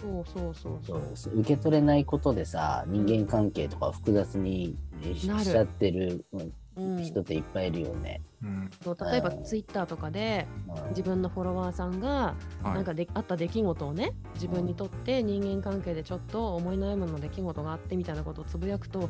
[0.00, 4.76] そうそうそうそそうう受け取れないことでさ人間関係とか複雑に
[5.14, 6.24] しちゃってる。
[6.32, 8.22] うんうん、人っていっぱいいるよね。
[8.42, 8.70] うん
[9.10, 12.08] 例えばうんツイッターとかでうん自分のフォロワーさんが
[12.62, 12.74] はい。
[12.74, 19.06] なんかであった出来事をね自分にとって人間関係でちょっと思い悩むの出来事があってみたいなことをつぶやくとそ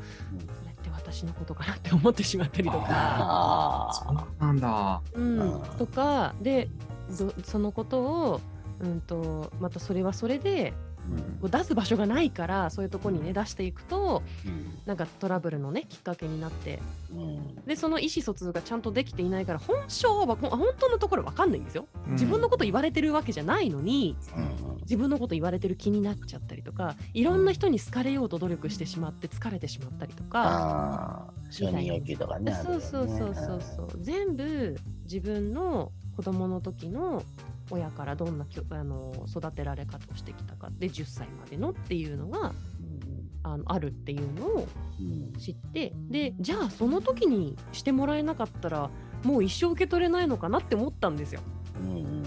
[0.64, 5.02] れって私のことかなって思ってしまったりとか、あそうなんだ。
[5.14, 5.38] うん。
[5.40, 5.62] うん。
[5.78, 6.68] とかで
[7.18, 8.40] どそのことを、
[8.80, 10.74] うん、とまたそれはそれで
[11.42, 14.78] う出す場所がないからそういうとこにね出していくとうん。
[14.86, 16.80] なんかトラブルのねきっかけになって。
[17.12, 17.54] うん。
[17.66, 21.86] でその意思疎通がちゃんとできていないから本性は本当のところわかんないんですよ。
[22.06, 22.12] うん。
[22.12, 31.30] 自分のこと言われてるわけじゃないのにうん自分のこと言われてる気になっちゃったりとかいろんな人に好かれようと努力してしまって疲れてしまったりとか。
[31.50, 32.52] 承認欲求とかね。
[32.52, 34.02] あるよそうねそうそうそうそう。
[34.02, 37.22] 全部自分の子供の時の
[37.70, 42.52] 親からどんなきょあの育てられ方をしてきたかで10歳までのっていうのが
[43.44, 45.32] あのあるっていうのをうん。
[45.38, 48.90] 知ってでじゃあその時にしてもらえなかったら
[49.22, 51.40] もう一生受け取れないのかなって思ったんですよ。
[51.80, 52.24] うんうんうん、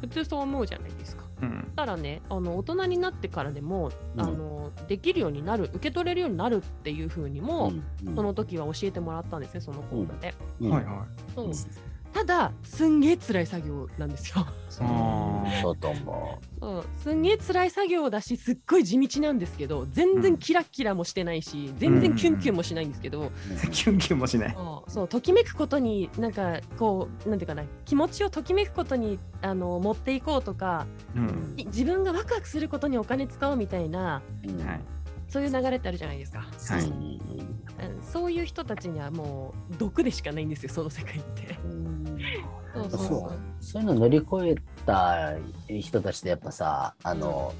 [0.00, 1.24] 普通そう思うじゃないですか。
[1.42, 1.72] うん。
[1.74, 4.20] たらねあの大人になってからでも、うん。
[4.20, 7.72] あのできるようになる受け取れるようになるっていうふうにも、
[8.04, 10.70] うんその時は教えてもらったんですねその講座で、うん。
[10.70, 11.04] はいは
[11.34, 11.52] そう
[12.12, 23.24] ただすんげえ辛い作業なんですよそうと思そうすんげえ辛い作業だしすっごい地道なんですけど全然キラッキラもしてないし、全然キュンキュンもしないんですけど、う。
[23.24, 23.28] い。
[23.70, 24.54] キュンキュンもしない。
[24.54, 31.54] そうそうときめくことになんかこうなんていうかな気持ちをときめくことにあの持っていこうとかうん。
[31.56, 34.80] い自分がワクワクすることにお金使おうみたいなうんはい。
[35.28, 36.84] そういう流れってあるじゃないですか、はい。
[36.84, 36.92] うん。
[36.92, 41.58] うんそういう人たちにはもう毒でしかないんですよその世界って。
[41.64, 42.04] うん。
[42.74, 43.32] そうそうそう。
[43.60, 43.82] そう。
[43.82, 44.54] いうの乗り越え
[44.86, 45.34] た
[45.68, 47.54] 人たちってやっぱさあの、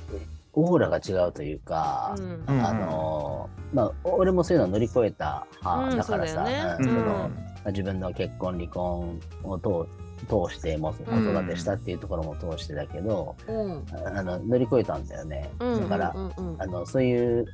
[0.54, 2.44] オーラが違うというか、うん。
[2.48, 2.66] うん。
[2.66, 6.78] あのまあ俺もそういうの乗り越えた派うんだからさ、
[7.66, 9.88] 自分の結婚離婚を通
[10.28, 13.84] 通してもう子育てしたっていうところも通してだけど、うん。
[14.14, 16.62] あの乗り越えたんだよね、うんだから、うんうんうん。
[16.62, 17.46] あのそういう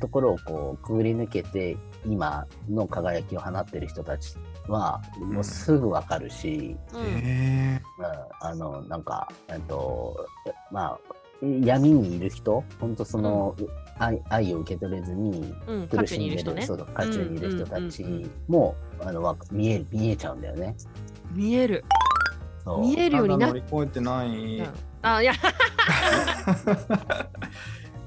[0.00, 4.36] ところをこうくぐり抜けて今の輝きを放ってる人たち
[4.68, 8.06] はもうすぐわかるし、うんへうん。
[8.40, 10.26] あのなんかえっと
[10.70, 10.98] まあ
[11.42, 13.56] 闇にいる人本当その、
[13.98, 15.88] 愛愛を受け取れずにうん。
[15.88, 16.66] 渦苦しんでる中にいる人ね。
[16.66, 20.76] そう渦中にいる人たちうんうんうんも、あのわ見える見えちゃうんだよね。
[21.32, 21.84] 見える。
[22.80, 23.10] 見ええ。
[23.10, 24.28] るようにな乗り越えてない。
[24.28, 24.68] うん。
[25.02, 25.32] あいや。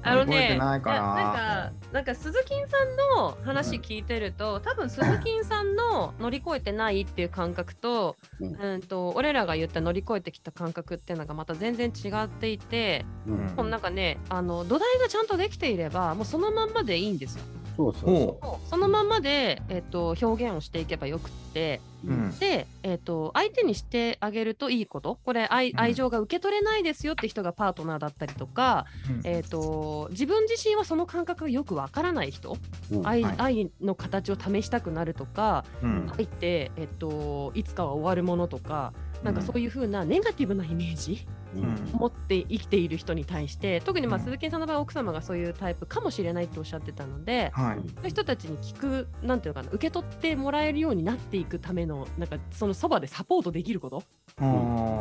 [0.08, 1.22] あのねてないかいやなんら。
[1.32, 8.54] かなんか鈴木さんの話聞いてると、多分鈴木さんの乗り越えてないっていう感覚と,、うん。
[8.54, 13.52] うん、と俺らが言った乗り越えてきた感覚っていうのがまた全然違っていて、うん。
[13.56, 17.42] このなんかねあの土台がちゃんとできていればもうそのまんまでいいんですよ。
[17.76, 18.68] そうそうそもう。
[18.68, 22.10] そのまんまで、えっと表現をしていけばよくってう。
[22.10, 22.38] うん。
[22.38, 28.86] で、えっと相手にしてあげるといいことこれ愛情が受け取れないですよって人がパートナーだったりとか、
[29.24, 32.56] えー、と自分自身はその感覚がよくわからない人、
[32.92, 36.12] うん愛はい愛の形を試したくなるとかうん。
[36.16, 47.50] 愛って、えっといつかは終わるものとかなんかそういう風なネガティブなイメージうんを持って生きている人に対して特にまあうん鈴木さんの場合奥様がそういうタイプかもしれないっておっしゃってたので。
[47.54, 47.76] はい。
[47.76, 54.02] そういう人たちに聞くなんていうのかな受け取ってもらえるようになっていくためのなんかそのそばでサポートできること。
[54.36, 54.42] と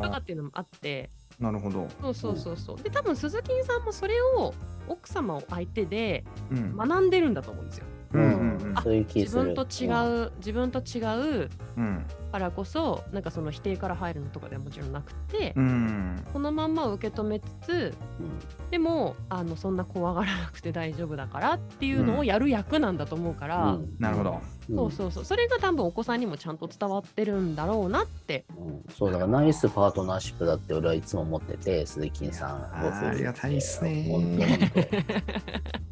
[0.10, 1.88] かっていうのもあってなるほど。
[2.02, 4.54] そうそうそうそうで多分鈴木さんもそれを
[4.88, 6.76] 奥様を相手でうん。
[6.78, 7.86] 学んでるんだと思うんですよ。
[8.14, 8.78] うんうんうん。
[8.78, 9.44] あそういう気する。
[9.44, 12.06] 自分と違う、自分と違ううん。
[12.32, 16.26] からこそなんかその否定から入るのとかではもちろんなくて、うん。
[16.34, 18.70] このまんま受け止めつつうん。
[18.72, 23.96] でもあのそんな怖がらなくて 大丈夫だからっていうのをやる役なんだと思うから、うん。
[24.00, 24.42] なるほど。
[24.68, 25.26] そうそうそう。
[25.26, 28.46] それが多分お子さんにもちゃんと伝わってるんだろうなって。
[28.58, 28.84] うん。
[28.94, 34.80] そうだからナイスパートナーシップだって俺はいつも思ってて鈴木さんご夫婦ありがたいっすね本当本当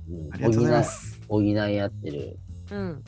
[0.12, 0.34] うん。
[0.34, 1.12] ありがとうございます。
[1.33, 2.37] 補い合ってる
[2.71, 3.03] うん。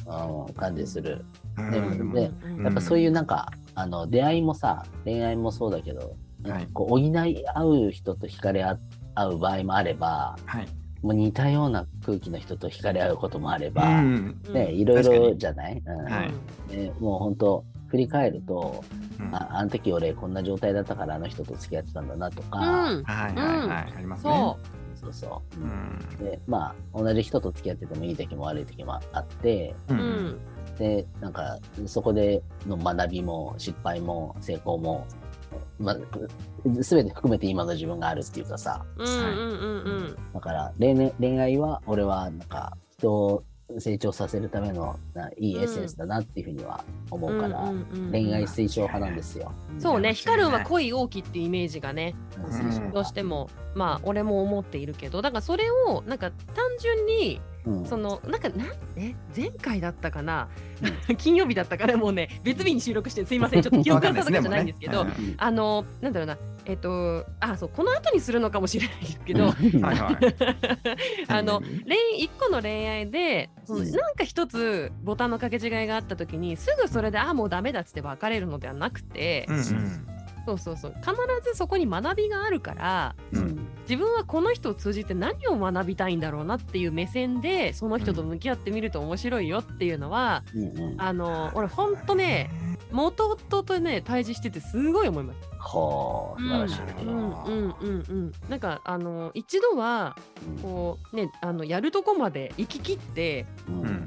[0.56, 1.26] 感じする。
[1.58, 2.12] うん。
[2.14, 6.68] でうんやっぱそういうなんか、あの出会いもさ恋愛もそうだけど、はい。
[6.74, 7.12] こう補い
[7.48, 8.78] 合う人と惹かれ合
[9.16, 10.68] 合う場合もあればはい。
[11.02, 14.42] もう似たような空気の人と惹かれ合うこともあれば、うん。
[14.54, 16.06] ね、いろいろじゃない、うん。
[16.06, 16.34] はい。
[16.72, 18.84] でもう本当振り返ると、
[19.20, 19.36] うん。
[19.36, 22.62] ああの時俺こんな状態だったからあの人と付き合ってたんだなとか、う
[23.02, 23.04] ん。
[23.04, 23.94] はいはいはい。
[23.98, 24.56] ありますね。
[25.14, 25.66] そそうそうう。
[25.66, 26.26] ん。
[26.26, 30.40] でまあ同じ人と付き合っててもいい時も悪い時もあってうん
[30.78, 35.08] でなんかそこでの学びも失敗も成功も、
[35.80, 35.96] ま、
[36.66, 38.84] 全て含めて今の自分があるっていうかさ
[40.34, 43.44] だから恋愛恋愛は俺はなんか人を
[43.80, 48.12] 成長させるためのないいエッセンスだなっていうふうには思うから、うんうんうんうん。
[48.12, 49.52] 恋愛推奨派なんですよ。
[49.80, 50.16] そうね、うん。
[50.16, 50.52] 光るん。
[50.52, 52.16] は恋多きっていうイメージがね、
[52.94, 57.55] どうしても、まあ、俺も思っているけど、だからそれを、なんか単純に、うん
[57.86, 60.48] その、なんか、なんえ、前回だったかな、
[61.18, 65.06] 金曜日だったかな、もうね、別日に収録して、すいません、ちょっと 記憶が定かじゃないんですけど、
[65.38, 69.54] あの、なんだろうな、えっと、あ、そう、この後にするのかもしれないですけど。
[71.28, 73.92] あの恋一個の恋愛でそのうん。
[73.92, 80.15] なんか一つボタンの掛け違いがあった時にすぐそれであもうダメだっつって別れるのではなくて、うんうん。
[80.46, 80.96] そうそうそう。
[81.02, 81.12] 必
[81.44, 83.68] ずそこに学びがあるからうん。
[83.88, 91.02] 自分はこの人を通じて何を学びたいんだろうなっていう目線でその人と向き合ってみると面白いよっていうのは、うんうん。
[91.02, 92.50] あの俺ほんとね
[92.92, 95.40] 元夫とね対峙しててすごい思います。
[95.66, 97.06] ほう、素晴らしい。
[97.06, 97.10] うん。
[97.10, 98.32] うんうんうん。
[98.50, 100.16] なんかあの一度は
[100.62, 103.48] こうねあのやるとこまで行き切って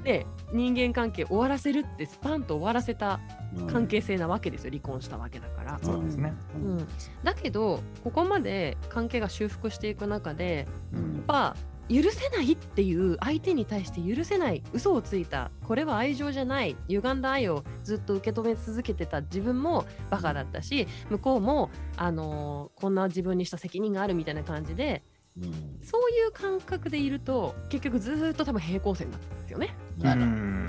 [0.04, 3.20] で人間関係終わらせるってスパンと終わらせた
[3.58, 5.78] うん関係性なわけですよ離婚したわけだから。
[5.82, 6.32] そうですね。
[6.54, 6.78] うん。
[6.78, 6.88] うん、
[7.24, 11.14] だけどここまで関係が修復していく中でうん。
[11.16, 11.56] やっぱ
[11.88, 14.62] 許せないっていう相手に対して許せない。
[14.72, 15.50] 嘘をついた。
[15.66, 16.76] これは愛情じゃない。
[16.88, 25.02] 歪んだ愛をずっと受け止め続けてた自分もバカだったし向こうも、あのーこんな自分にした責任があるみたいな感じで
[25.36, 25.78] うん。
[25.82, 29.74] そういう感覚でいると結局ずーっと多分平行線なんですよね。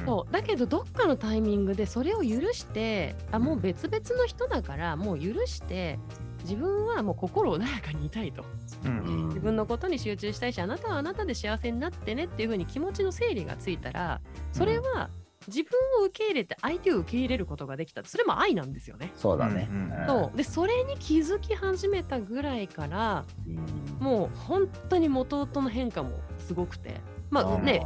[0.05, 0.33] そう。
[0.33, 5.99] だけどどっかのタイミングでそれを許してあもう別々の人だからもう許して
[6.43, 8.43] 自分はもう心穏やかにいたいと。
[8.85, 9.27] うん。
[9.27, 14.21] 自分のことに集中したいしあなたはあなたで幸せになってねっていう風に気持ちの整理がついたら
[14.51, 15.09] それは
[15.47, 15.71] 自分
[16.01, 19.11] を受け入れて相手を受け入れることができたそれも愛なんですよね。
[19.15, 19.67] そうだね。
[19.71, 20.37] うんうんそう。
[20.37, 23.97] でそれに気づき始めたぐらいからうん。
[23.99, 27.01] もう本当に元々の変化もすごくて。
[27.29, 27.85] まあね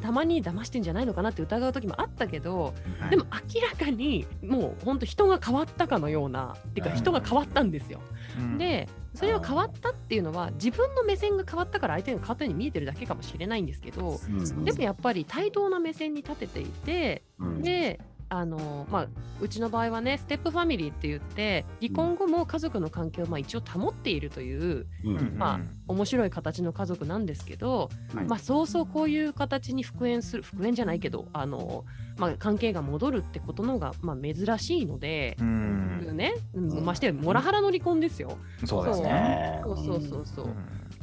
[0.00, 3.10] たまに騙してんじゃないのかなって疑う時もあったけどはい。
[3.10, 8.00] でも明らかにもう本当人が変わったかのようなっていうかうん人が変わったんですよ。
[8.38, 8.58] うん。
[8.58, 17.62] でそれは変わったっていうのは自分の目線が変わったから相手が変わったように見えてるだけかもしれないんですけどうんでもやっぱり対等な目線に立てていてうん。
[17.62, 18.00] で
[18.32, 19.08] あのまあ、
[19.40, 25.16] うちの場合はねステップファミリーって言って離婚後も家族の関係をまあ一応保っているといううん。
[25.16, 28.24] うんまあ面白い形の家族なんですけど、はい。
[28.26, 31.84] まあ、そうそうこういう形に復縁する復縁じゃないけどあの、
[32.16, 36.16] まあ、関係が戻るってことのが、まあ、珍しいので、うん。
[36.16, 38.38] ね、ましてやモラハラの離婚ですよ。
[38.64, 39.60] そうですね。
[39.64, 39.76] そう。
[39.76, 40.46] そうそうそう。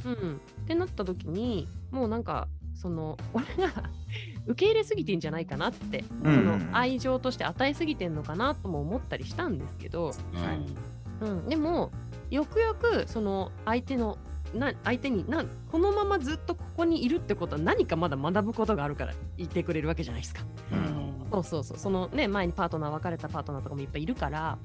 [0.06, 2.48] うん、ってなった時にもうなんか
[2.80, 3.72] その俺が
[4.46, 6.34] 受け入れすぎてんじゃないかなって、うん。
[6.34, 10.12] その愛情として与えすぎてんのかなとも思ったりしたんですけど、
[11.20, 11.90] うん、でも
[12.30, 14.16] よくよくその相手の
[14.54, 20.42] な相手になこのままずっとここにいるってことは何かまだ学ぶことがあるから言ってくれるわけじゃないですか。
[20.72, 21.78] うんそうそうそう。
[21.78, 24.58] そのね前にパートナー別れたパートナーとかもいっぱいいるから。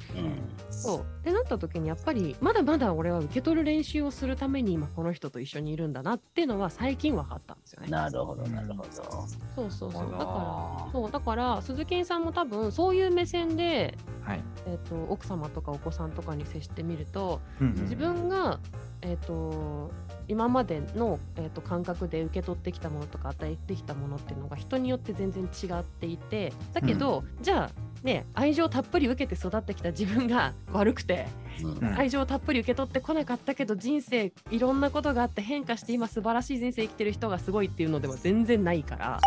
[0.69, 0.99] そう。
[0.99, 7.89] ってなった時にやっぱりまだまだ俺は受け取る練習をするために今この人と一緒にいるんだなっていうのは最近分かったんですよね。
[7.89, 8.89] なるほど、なるほど。
[8.91, 10.02] そうそうそう。
[10.02, 10.06] だな。
[10.06, 14.43] るほどからそうだから鈴木さんも多分そういう目線で、はい。
[14.65, 18.60] えー、と奥様とかお子さんとかに接してみるとうん自分が、
[19.02, 19.91] えー、と
[20.28, 31.28] 今までの、えー、と感覚で受け取ってきたものとか与えてきたものっていうのが人によって全然違っていてだけど、じゃあね愛情たっぷり受けて育ってきた自分が 悪くて
[31.62, 31.90] うん。
[31.90, 31.98] うん。
[31.98, 39.20] 愛情をたっぷり受け取ってこなかったけど人生いろんなことがあって変化して今素晴らしい人生生きてる人がすごいっていうのでは全然ないから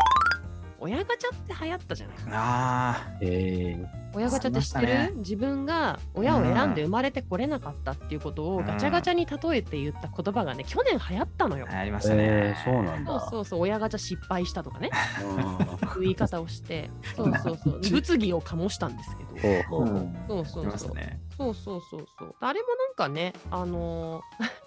[0.79, 2.17] 親ガチャって流行ったじゃない。
[2.33, 3.77] あえ
[4.15, 5.13] 親ガチャって知ってる、ね。
[5.17, 8.67] 自分が親を選んで生まれてこれなかったっていうことをうん。
[8.67, 11.67] ガチャガチャに例えて言った言葉がね去年流行ったのよ。
[11.69, 11.73] あ、。
[11.73, 12.17] 流行りまーしたね。
[12.19, 13.21] えーそうなんだ。
[13.21, 14.91] そうそうそう親ガチャ失敗したとかね。
[15.97, 16.91] うん言い方をして。
[17.17, 17.81] そうそうそう。
[17.91, 19.65] 物議を醸したんですけど。
[19.69, 20.09] ほうほう。
[20.29, 21.21] そうそう来ましそうたね。
[21.37, 22.35] そうそうそうそう。
[22.41, 24.23] あれもなんかね、あの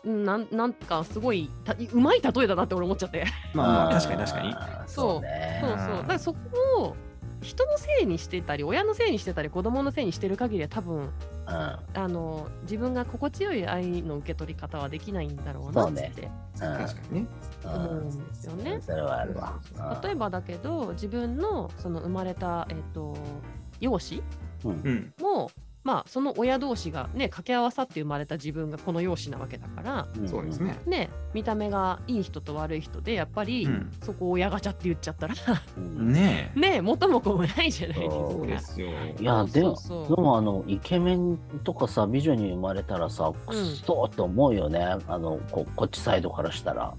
[0.06, 3.26] ー なんなんかすごいたうまい例えだなって俺思っちゃって。
[3.54, 4.54] まあまあ、確かに確かに。
[4.54, 5.60] そうそうね。
[5.62, 5.78] そうそう。
[5.78, 6.40] だからそこ
[6.84, 6.96] を
[7.42, 11.10] 人のせいにしてたり、親のせいにしてたり、子供のせいにしてる限りは多分、うん
[11.48, 17.28] あのー自分が心地よい愛の受け取り方はできないんだろうなってうん確かにね。
[17.64, 18.80] 思うんですよね。
[18.82, 19.60] それはあるわ。
[20.04, 23.16] 例えばだけど、自分のその生まれた、えっと
[23.80, 24.22] 養子
[24.66, 25.14] うんうん。
[25.90, 30.78] も、まあ、その親同士がね掛け合わさって生まれた自分がこの養子なわけだから、そうですね。
[30.86, 35.36] ね、見た目がいい人と悪い人でやっぱり、うんそこを親ガチャって言っちゃったら
[35.78, 38.74] うんね ね元も子もないじゃないそうですか。
[38.74, 38.90] すよ。
[39.20, 44.98] いや、でも、そうそうでもあの、イケメンとかさ、美女に生まれたらさ、くっそーって思うよね。
[45.08, 46.94] あのこ、こっちサイドからしたら。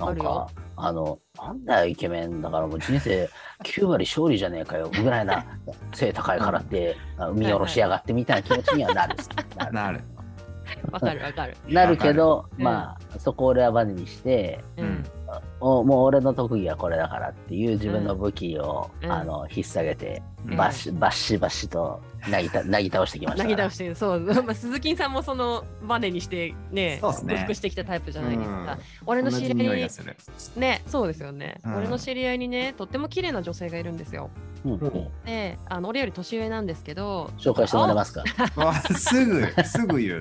[0.00, 3.28] わなんかあの、なんだよ、イケメンだからもう人生
[3.64, 5.44] 9割勝利じゃねえかよ、ぐらいな
[5.94, 9.16] 背高いからって、あ見下ろしやがってみたいな気持ちにはなる。
[9.56, 10.00] なるなる。
[10.90, 11.56] わかるわかる。
[11.68, 15.04] なるけど、るまあ、そこを俺はバネにして、うん。
[15.60, 19.10] おもう俺の特技はこれだからっていう自分の武器を、うん。
[19.10, 20.56] あの引っ提げて、うん。
[20.56, 23.56] バシバシバシとなぎた なぎ倒してきましたから。
[23.56, 28.78] 投げ倒してるそう、 まあ、鈴木さんもそのバネにしてね克服してきたタイプじゃないですか、うん。
[29.06, 29.88] 俺の知り合いに。
[30.56, 31.76] ねそうですよね、うん。
[31.76, 34.30] 俺の知り合いにねとっても綺麗な女性がいるんですよ
[35.24, 37.30] であの俺より年上なんですけど。
[37.38, 38.24] 紹介してもらえますか？
[38.56, 40.20] わすぐ、すぐ言う。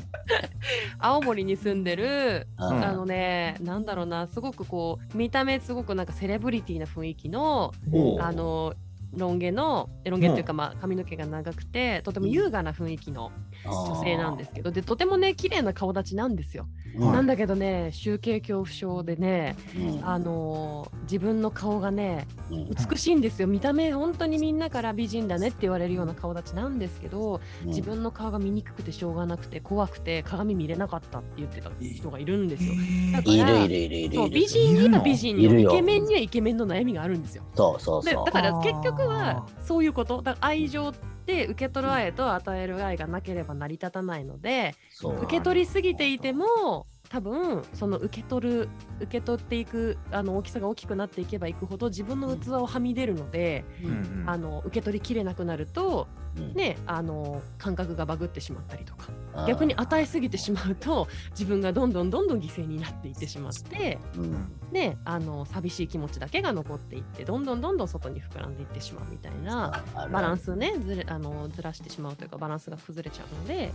[0.98, 2.84] 青森に住んでるうん。
[2.84, 7.72] あのね、なんだろうな、すごくこう、見た目すごくなんかセレブリティな雰囲気の、
[8.20, 8.74] あの、
[9.14, 13.32] ロン毛のえロン毛っていうかまあ髪の毛が長くてとても優雅な雰囲気の
[13.68, 16.66] 女性なんですけどでとてもね綺麗な顔立ちなんですよ。
[16.98, 17.12] はい。
[17.12, 20.08] なんだけどね集計恐怖症でねうん。
[20.08, 22.70] あのー自分の顔がねうん。
[22.90, 23.46] 美しいんですよ。
[23.46, 32.74] 見た目本当にみんなから美人だねって言われるような顔立ちなんですけど自分の顔が見にくくてしょうがなくて怖くて鏡見れなかったって言ってた人がいるんですよ。
[33.12, 35.42] だから美人には美人の？
[35.42, 35.70] いるよ。
[35.70, 37.44] イケメンにはイケメンの悩みがあるんですよ。
[37.54, 38.24] そうそうそう。
[38.24, 40.22] でだから結局はそういうこと。
[40.22, 44.74] だ愛情って受け取る愛と与える愛がなければ成り立たないので
[45.22, 48.68] 受け取りすぎていても多分その受け取る
[49.00, 53.90] 受け取っていくあの大きさが大きくなっていけばいくほど自分の器をはみ出るので、うん。
[53.90, 56.54] うんあの受け取りきれなくなると、うん。
[56.54, 64.52] ね、あの感覚がバグってしまったりとかうん逆に与えすぎてしまうと自分がどんどんどんどん犠牲になっていってしまって、うん。
[64.72, 73.72] ね、あの寂しい気持ちだけが残っていってどんどんどんどん外に膨らんでいってしまうみたいなバランスねずれあのずらしてしまうというかバランスが崩れちゃうので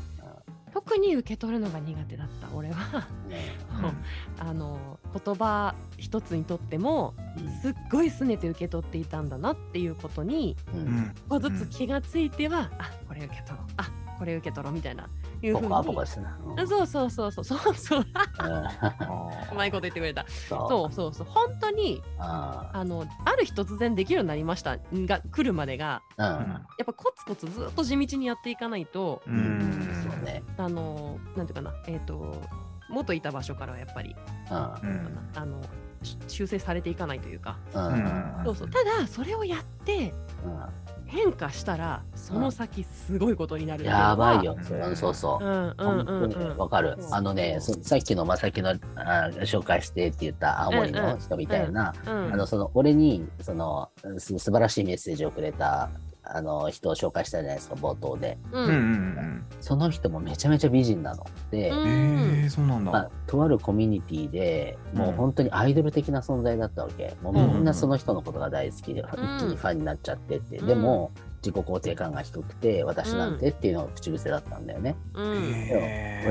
[0.86, 3.08] 特に受け取るのが苦手だった俺は。
[4.40, 7.14] あの言葉一つにとっても
[7.62, 10.80] すっごい拗ねて受け取っていたんだなっていうことにうん。
[10.82, 13.68] うんうん一個ずつ気がついては、あこれ受け取ろう。
[13.78, 15.10] あこれ受け取ろうみたいな
[15.42, 15.68] いうふうに。
[15.68, 15.94] ポ
[16.68, 17.44] そうそうそうそう。
[17.44, 18.00] そうそう。
[18.00, 18.06] うん。
[19.52, 20.26] うまいこと言ってくれた。
[20.28, 20.70] そう。
[20.70, 21.28] そうそうそう。
[21.28, 24.78] 本当にああのある日突然できるようになりました。
[24.94, 26.02] が来るまでが。
[26.18, 26.52] ーうん。
[26.52, 29.60] やっぱコツコツずっと地道にやっていかないとううん。
[29.60, 30.44] んそうね。
[30.58, 31.74] あのなんていうかな。
[31.88, 32.36] えっ、と
[32.90, 34.16] 元いた場所からはやっぱり
[34.52, 34.58] うん。
[34.58, 34.60] う
[34.94, 35.62] んあの
[36.04, 37.58] し修正されていかないというか。
[37.74, 37.84] うん。
[37.86, 38.70] うんそうそう。
[38.70, 40.14] ただそれをやって
[41.12, 44.56] 変化したらその先すごいことになるやばいよ。
[44.58, 44.96] うん。
[44.96, 45.46] そうそう
[46.58, 46.98] わかる。
[47.12, 52.34] あのね、そさっきのまさきのあ紹介してって言った青森の人みたいな、うん。
[52.34, 55.90] あのその俺にそのす素晴らしいメッセージをくれた
[56.34, 58.38] あの人を紹介したじゃないですか、冒頭で。
[58.52, 61.26] ううんうんんその人もめちゃめちゃ美人なの。
[61.52, 61.70] で、
[62.50, 67.16] そうなんまあだ、とあるコミュニティでもう本当にアイドル的な存在だったわけ。
[67.22, 69.06] もうみんなその人のことが大好きで、ん。
[69.06, 70.58] 一気にファンになっちゃってって。
[70.58, 70.68] うん。
[70.68, 71.12] でも、
[71.44, 74.96] 自己肯定感が低くて、私なんてっていうのが口癖だったんだよね。
[75.14, 75.22] う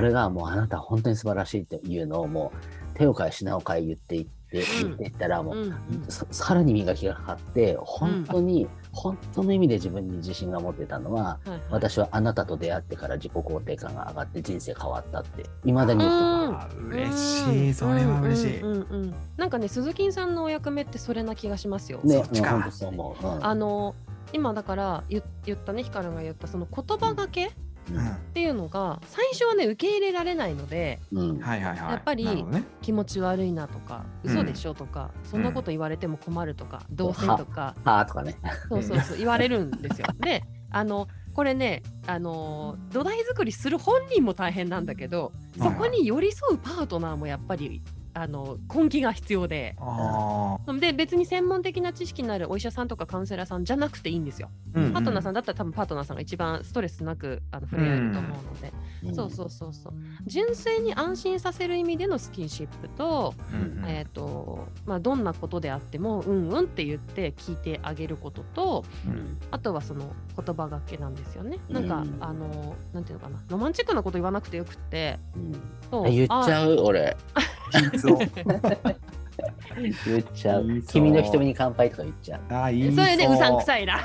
[0.09, 0.13] ん。
[0.13, 2.53] がもうあなたは本当に素晴らしいっていうのをも
[2.95, 4.89] う手を変え品を変え言っていって、うん。
[4.89, 5.73] 言っていったらもう、うん。
[6.09, 11.61] ささらに磨きがかかって本当に、本当の意味で自分に自信が持ってたのははいはい。
[11.71, 16.05] 私はあなたと出会ってから自己肯定感が上がって人生変わったっていまだに
[16.89, 19.03] 嬉しいそれは嬉しい、うんうんうん。
[19.03, 22.01] うんなんかね鈴木さんのお役目ってそれな気がしますよ。
[22.03, 22.71] るねそっちか。
[23.41, 23.95] あの
[24.33, 27.70] 今だから言言ったねヒカルが言ったその言葉がけっうん
[28.35, 31.39] ていうのが最初はね受け入れられないのでうん。
[31.41, 31.93] はいはいはい。
[31.93, 32.45] やっぱり
[32.83, 34.31] 気持ち悪いなとかうん。
[34.31, 37.75] 嘘でしょとか、そんなこと言われても困るとか、どうせとか。
[37.85, 38.37] はあとかね。
[38.69, 40.07] そうそうそう言われるんですよ。
[40.21, 47.83] であのこれねあの土台作りする本人も大変なんだけどそこに寄り添うパートナーもやっぱり
[48.15, 49.77] あの根気が必要で。
[49.79, 54.51] あで別に専門的な知識のあるお医者さんとかカウンセラーさんじゃなくていいんですよ。
[54.75, 58.73] ーパートナーさんんだったら多分パートナーさんが一番ストレスなくあの触れ合えると思うので、
[59.11, 59.15] ん。
[59.15, 59.93] そうそうそうそう。
[60.27, 63.89] 純粋に安心させる意味でのスキンシップと,、うんうん。
[63.89, 69.39] えーとまあ、どんなことであってもうんうんって言って聞いてあげることとうん。
[69.51, 71.59] あとはその言葉がけなんですよね。
[71.69, 73.41] なんか、うんあのなんていうのかな。
[73.49, 75.19] ロマンチックなこと言わなくてよくって。
[75.37, 75.53] うん。
[75.91, 76.11] そう。
[76.11, 76.77] 言っちゃう？
[76.81, 77.17] 俺
[80.07, 80.83] 言っちゃう。
[80.89, 82.55] 君の瞳に乾杯とか言っちゃう。
[82.55, 84.01] あいいそれねうさんくいさいな。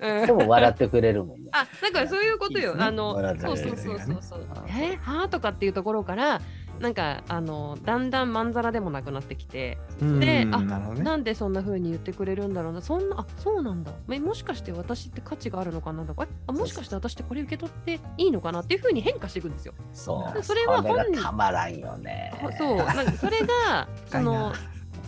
[0.00, 1.50] う んでも笑ってくれるもんね。
[1.52, 2.74] あ、だからそういうことよ。
[2.74, 2.84] ね。
[2.84, 4.46] あのそうそうそうそうそう。
[4.54, 4.64] あ。
[4.68, 6.40] えはあとかっていうところから、
[6.80, 11.02] なんかあのだんだんまんざらでもなくなってきて、であなね。
[11.02, 12.82] なんでそんな風に言ってくれるんだろうな。
[12.82, 13.92] そんなあそうなんだ。
[14.10, 19.74] えもしかして私って価値があるのかなとか、えあもしかして私ってこれ受け取っていいのかなっていう風に変化していくんですよ。
[19.92, 20.42] そう。
[20.42, 21.12] それは本人。
[21.12, 22.32] がたまらんよね。
[22.58, 22.76] そう。
[22.76, 24.52] なんかそれが その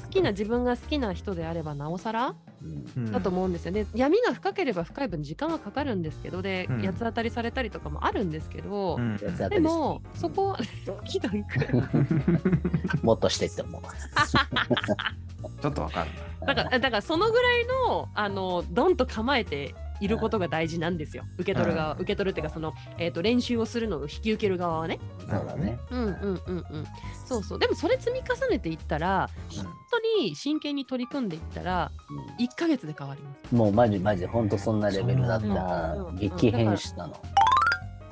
[0.09, 2.35] 好きな自分が好きな人であればなおさら。
[2.63, 3.05] うん。
[3.05, 3.13] うん。
[3.13, 3.87] だと思うんですよね。
[3.95, 6.83] 闇が深ければ深い分時間はかかるんですけどで、うん。
[6.83, 9.19] 八つ当たりされたりとかもあるんですけど、うん。
[9.51, 13.83] でもそこは好きだいくきもっとしてって思う。
[15.61, 16.11] ちょっとわかる
[16.47, 21.25] だからだからそのぐらいのあのドンと構えていることが大事なんですよ。
[21.37, 24.99] 受け取る側、受け取るっていうかその、えー、と練習をするのを引き受ける側はね。
[25.21, 25.79] そうだね。
[25.91, 26.13] うんうん
[26.47, 26.87] うんうん。
[27.27, 27.59] そうそう。
[27.59, 31.91] でもそれ積み重ねていったら本当に真剣に取り組んでいったら
[32.39, 32.45] うん。
[32.45, 33.55] 1ヶ月で変わります。
[33.55, 37.21] もうマジマジほんとそんなレベルだったうん激変したの。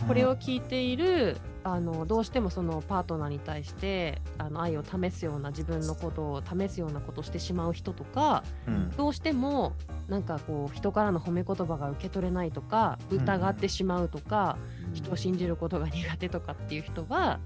[0.06, 1.36] これを聞いている
[1.66, 8.90] あのどうしてもそのパートナーに対してあの愛を試すような自分のことを試すようなことをしてしまう人とかうん。
[8.96, 9.72] どうしても
[10.08, 13.18] なんかこう人からの褒め言葉が受け取れないとかうん。
[13.18, 14.56] 疑ってしまうとか、
[14.94, 17.40] 人を信じることが苦手とかっていう人は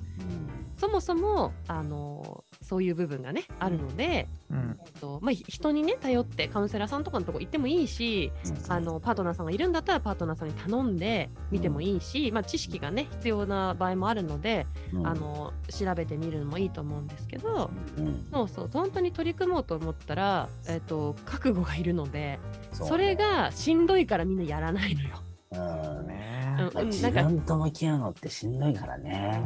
[0.81, 4.79] そもそもあのそういう部分がねあるので、うん。
[4.83, 8.33] えっとまあ、ひ人にね頼ってカウンセラーさんとかのとこ行ってもいいし
[8.69, 15.07] あのパートナーさんがいるんだったらパートナーさんに頼んで見てもいいし、まあ、知識がね必要な場合もあるので、うん。
[15.07, 18.27] あの調べてみるのもいいと思うんですけど、うん。
[18.33, 22.39] そうそう本当に取り組もうと思ったら、えっと覚悟がいるので
[22.73, 25.09] それがしんどいからみんなやらないのよ。
[25.53, 26.07] うん。
[26.07, 29.43] ねうんまあ自分と向き合うのってしんどいからね。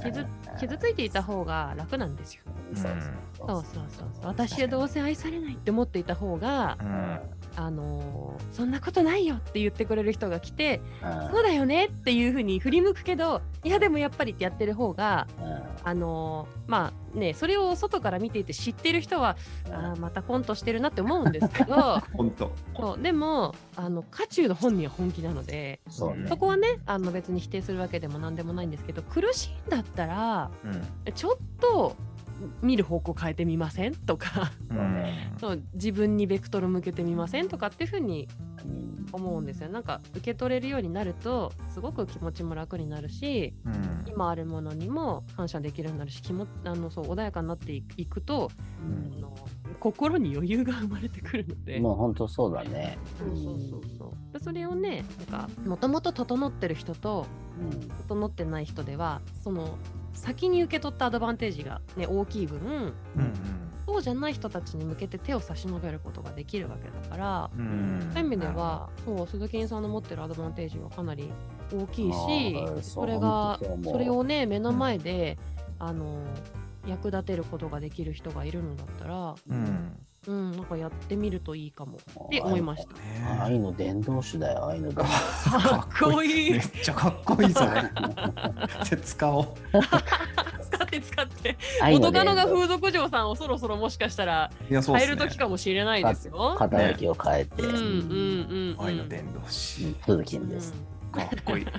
[0.00, 0.26] 傷
[0.58, 2.42] 傷ついていた方が楽なんですよ。
[2.74, 3.46] そうそうそう。
[3.46, 7.18] そうそうそう私はどうせ愛されないって思っていた方がう、ん。
[7.56, 11.30] あのーそんなことないよって言ってくれる人が来て、うん。
[11.30, 15.62] そうだよねっていうふうに振り向くけどいやでもやっぱりってやってる方がうん。
[15.88, 19.36] あのーまあねそれを外から見ていて知ってる人は、
[19.70, 21.74] あーまたコントしてるなって思うんですけど
[22.16, 26.26] 本当そうでもあの渦中の本人は本気なのでそうね。
[26.28, 31.12] そこはねあの別に否定するわけでも何でもないんですけど苦しいんだったらうん。
[31.12, 31.94] ちょっと
[32.62, 34.52] 見る方向変えてみませんとか。
[34.70, 35.04] うん。
[35.38, 38.28] そう自分にベクトル向けてみませんとかっていうふうに
[38.64, 39.68] うん思うんですよ。
[39.68, 44.04] なんか受け取れるようになるとすごく気持ちも楽になるしうん。
[44.06, 48.50] 今あるものにも感謝できるようになるし気もあのそう穏やかになっていくと
[49.16, 49.34] あの
[49.80, 51.78] 心に余裕が生まれてくるので。
[51.80, 52.98] もう本当そうだね。
[53.18, 54.32] そうそうそうそう。
[54.32, 57.26] でそれをねなんかもともと整ってる人と
[57.60, 57.88] うん。
[58.08, 59.78] 整ってない人ではその
[60.14, 62.58] 先に受け取ったアドバンテージが、ね、大きい分
[63.16, 63.34] うん
[63.86, 68.00] そうじゃない人たちに向けて手を差し伸べることができるわけだから、うん。
[68.14, 71.30] そういう意味ではそう鈴木さんの持ってるアドバンテージはかなり
[71.72, 75.38] 大きいしそれがそれをね目の前で、
[75.78, 76.22] あの
[76.86, 79.96] 役立てることができる人がいるのだったら、うん
[80.26, 81.98] うん、なんかやってみるといいかも。
[82.26, 83.40] って思いました。
[83.40, 85.50] あ愛の伝道師だよ、愛の伝道師。
[85.50, 86.50] かっこいい。
[86.52, 87.82] めっちゃかっこいいそれ。
[89.02, 89.46] 使おう。
[90.60, 91.56] 使って使って。
[91.90, 96.54] 元カノが道風俗嬢さんをそろそろもしかしたら変える時かもしれないですよ。
[96.58, 98.76] 肩書きを変えて、うんうんうん。
[98.78, 98.86] うん。
[98.86, 99.94] 愛の伝道師。
[100.04, 100.74] 鈴木です。
[101.12, 101.66] かっこいい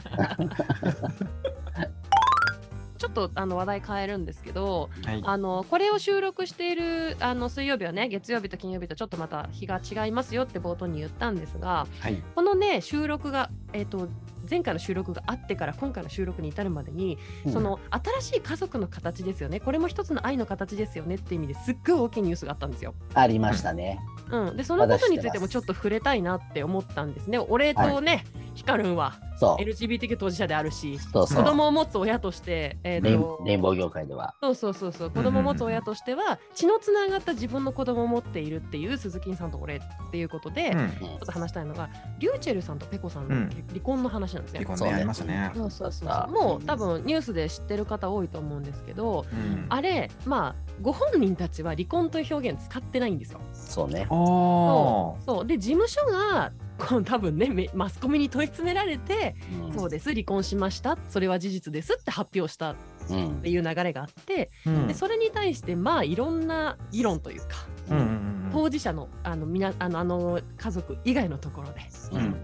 [3.05, 14.07] ちょっとあの話題変えるんですけど、はいあのこれを収録しているあの水曜日はね月曜日と金曜日とちょっとまた日が違いますよって冒頭に言ったんですがはいこのね収録がえっ、と
[14.49, 22.95] 前回の収録があってから今回の収録に至るまでに、うんその新しい家族の形ですよねこれも一つの愛の形ですよねっていう意味ですっごい大きいニュースがあったんですよ。
[23.13, 23.99] ありましたね。
[24.31, 27.37] うん、でそのことについてもちょっと触れたいなって思ったんですね。
[27.37, 28.25] 俺とね、
[28.55, 29.61] ヒカルンはそう。
[29.63, 31.43] LGBTQ 当事者であるしそうそう。
[31.43, 34.33] 子供を持つ親として、えーレインとレインボー業界では。
[34.41, 39.79] そうそうそうそう子供を持つ親としては血のつながった自分の子供を持っているっていう鈴木さんと俺っ
[40.11, 41.89] ていうことで、ちょうんっと話したいのが
[42.19, 44.61] リューチェルさんとペコさんのうん離婚の話なんですよ。
[44.65, 53.39] 離婚ねありましたねそうそうそうあもう多分ニュースで知ってる方多いと思うんですけどうんあれまあご本人たちは離婚という表現使ってないんですよ。
[53.53, 54.05] そうね。
[54.09, 59.73] そうで事務所がこう多分ねめマスコミに問い詰められて、うん。
[59.73, 62.75] そうです離婚しましたそれは事実ですって発表したっ
[63.09, 64.87] うんていう流れがあって、うん。
[64.87, 67.47] でそれに対してまあいろんな議論というか、
[67.89, 72.31] うんうんうん当事者のあのみなあのあの家族以外のところですうん。
[72.31, 72.35] っ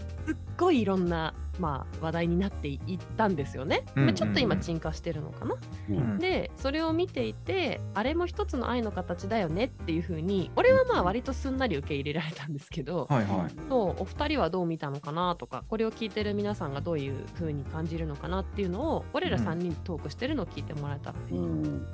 [0.58, 2.80] ごいいろんな、まあ、話題になっていっ
[3.16, 3.84] たんですよね。
[3.96, 4.12] うんうんうん。
[4.12, 5.56] まあちょっと今沈下してるのかな。
[5.56, 5.58] う
[5.90, 6.16] うん。
[6.16, 13.52] んでそれを見ていてあれも一つの愛の形だよねっていうふうに俺はまあ割とすんなり受け入れられたんですけど、はいはい。
[13.70, 21.16] そうお二人はどう見たのかなとかこれを聞いてる皆さんがどういうふうに感じるのかなっていうのを俺ら3人でトークしてるのを聞いてもらえたら。
[21.32, 21.86] うん。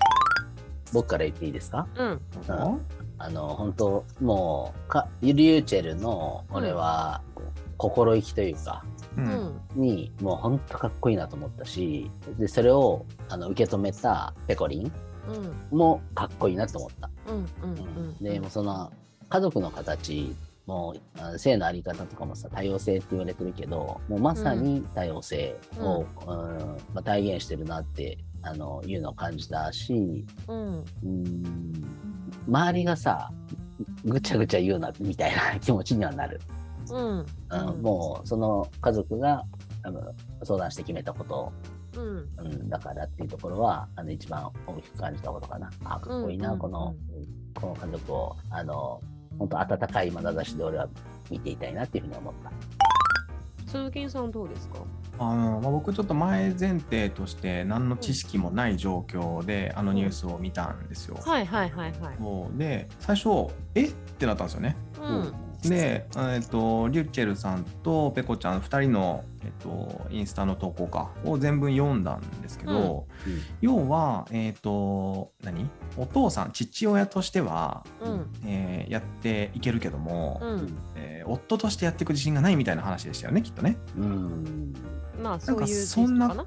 [0.93, 1.85] 僕から言っていいですか？
[1.97, 2.07] うん。
[2.07, 2.81] うん
[3.19, 7.21] あの、本当もう、かリューチェルの、俺は、
[7.75, 8.85] 心意気というか、
[9.75, 14.91] に、もう本当かっこいいなと思ったし、で、それを、あの、受け止めたペコリン
[15.71, 15.77] うん。
[15.77, 17.09] もかっこいいなと思った。
[17.27, 18.91] うんうんうんで、もうその、
[19.29, 20.35] 家族の形
[20.67, 26.07] もうあ性のあり方とかもさ多様性って言われてるけどもうまさに多様性を、うん
[26.93, 30.85] まあ、体現してるなってあのいうのを感じたしうん。
[31.03, 31.43] うん。
[32.47, 33.31] 周りがさ
[34.03, 36.39] ぐちゃぐちゃ言うなみたいな気持ちにはなる、
[36.93, 37.25] うん。
[37.49, 37.81] うん。
[37.81, 39.43] もうその家族が
[39.83, 40.01] あの
[40.43, 41.51] 相談して決めたこと、
[41.95, 42.29] うん。
[42.37, 45.69] うん、だからっていうところはあの一番大きく感じたことかな。
[45.83, 46.95] あかっこいいな、うんこの、
[47.59, 49.01] この家族をあの
[49.39, 50.87] 本当温かい眼差しで俺は
[51.29, 52.51] 見ていたいなっていうふうに思った。
[53.65, 54.79] 鈴木さんどうですか？
[55.19, 61.17] あのまあ、僕ちょっと前前提として何の知識もない状況であのニュースを見たんですよ。
[61.19, 62.15] はいはいはいはい。
[62.17, 62.57] そう。
[62.57, 63.87] で最初え？
[63.87, 64.77] ってなったんですよね。
[65.01, 65.33] うん
[65.69, 73.41] で、えっと、リュッチェルさんとペコちゃん2人の、えっと、インスタの投稿かを全文読んだんですけど、うん。
[73.61, 75.69] 要は、えっと、何？
[75.97, 78.31] お父さん、父親としては、うん。
[78.45, 80.77] えーやっていけるけども、うん。
[80.95, 83.77] えー夫としてやっていく自信がないみたいな話でしたよね、きっとね。
[83.97, 84.73] うん。
[85.21, 86.45] まあそういうそんな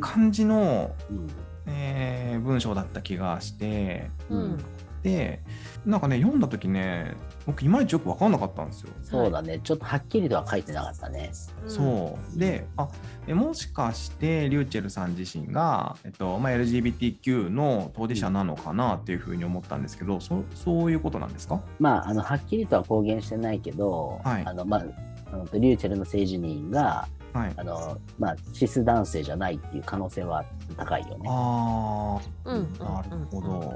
[0.00, 1.28] 感じの、うん。
[1.66, 4.64] えー文章だった気がして、うん
[5.02, 5.42] で、
[5.84, 8.90] なんかね、読んだ時ね、僕、いまいちよく分かんなかったんですよ。
[9.02, 11.30] そうだね、ちょっとはっきりとは書いてなかったね。
[11.64, 12.88] うんそうであ
[13.26, 21.60] えもしかしてリューチェルさん自身が、えっとまあ、LGBTQ の当事者なのかなっていうふうに思ったんですけどそそういうことなんですか？
[21.78, 24.84] まあ、あのはっきりとは公言してないけど、はいあのまあ、
[25.32, 30.44] あのリューチェルの性自認がはいあの、まあ、シス男性じゃないっていう可能性は
[30.76, 31.28] 高いよね。
[31.28, 33.72] あうんうんーなるほど。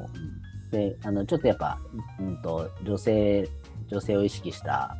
[0.77, 1.79] であのちょっとやっぱ、
[2.21, 3.49] うん、と女性
[3.89, 4.97] 女性を意識した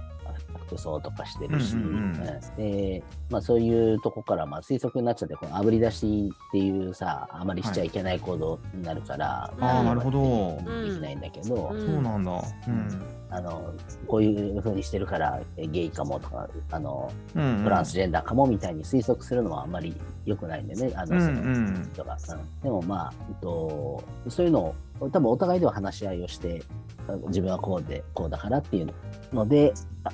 [0.67, 1.77] 服装とかしてるし、
[2.57, 10.57] でまあ、そういうとこからまあ推測になっちゃってこの炙り出しっていうさあまりしちゃいけない行動になるから、あーなるほど。
[10.85, 11.87] できないんだけど、うん。
[11.87, 12.33] そうなんだ。
[12.69, 13.03] うん。
[13.29, 13.75] あの
[14.07, 17.65] こういう風にしてるからえゲイかもとかあのうんうん。
[17.65, 22.63] トランスジェンダーかもみたいに推測するのはあんまり良くないんでね、あのうんそのうん人が、うん。
[22.63, 26.63] でもまあ、えっと、そういうのを多分お互いでは話し合いをして
[27.09, 28.89] あ自分はこうでこうだからっていう
[29.33, 29.73] ので
[30.05, 30.11] あ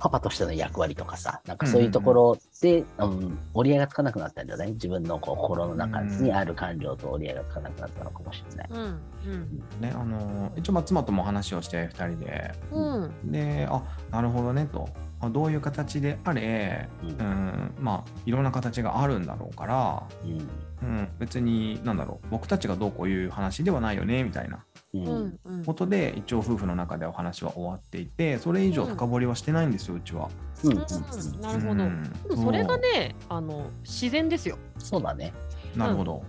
[0.00, 4.70] パパとしての役割とかさなんかそういうところで、うん折り合いがつかなくなったんじゃない？
[4.72, 8.68] 自分のこう心の中にある感情と折り合いがつかなくなったのかもしれない。
[8.70, 9.64] うんうん。
[9.80, 12.54] ねあの一応まあ妻とも話をして2人で。
[12.70, 13.32] うん。
[13.32, 14.88] であなるほどねと。
[15.20, 17.08] あどういう形であれ、うん。
[17.10, 20.48] うん、まあいろんな形があるんだろうから、うん
[20.82, 24.64] うん、別になんだろう僕たちがどうこういう話ではないよねみたいな。
[24.94, 25.04] うん。
[25.04, 25.64] うんうん。
[25.64, 30.28] ことで一応夫婦の中でお話は終わっていてそれ以上深掘りはしてないんですようちは。
[30.64, 31.40] うんうんうん。
[31.40, 34.58] なるほど、それがねあの自然ですよ。
[34.78, 35.32] そうだね。
[35.76, 36.22] なるほど。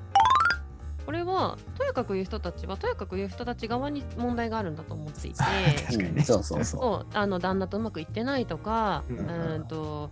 [1.06, 5.38] これはとやかく言う人たちはとやかく言う人たち側に問題があるんだと思っていて。
[5.86, 6.14] 確かにね。
[6.18, 6.64] うんそうそう。
[6.64, 9.20] そそうあの旦那とうまくいってないとかううん。
[9.20, 10.12] ーんと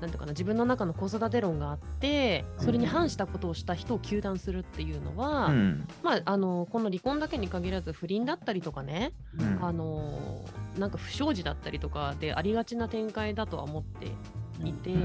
[0.00, 5.88] なんていうかな自分の中の子育て論があってそれに反したことをした人を糾弾するっていうのは、うん。
[6.02, 9.64] まあ、あのこの離婚だけに限らず不倫だったりとかね、うん。
[9.64, 10.44] あの
[10.78, 14.06] なんか不祥事だったりとかでありがちな展開だとは思って
[14.62, 14.68] う。
[14.68, 14.96] いて、う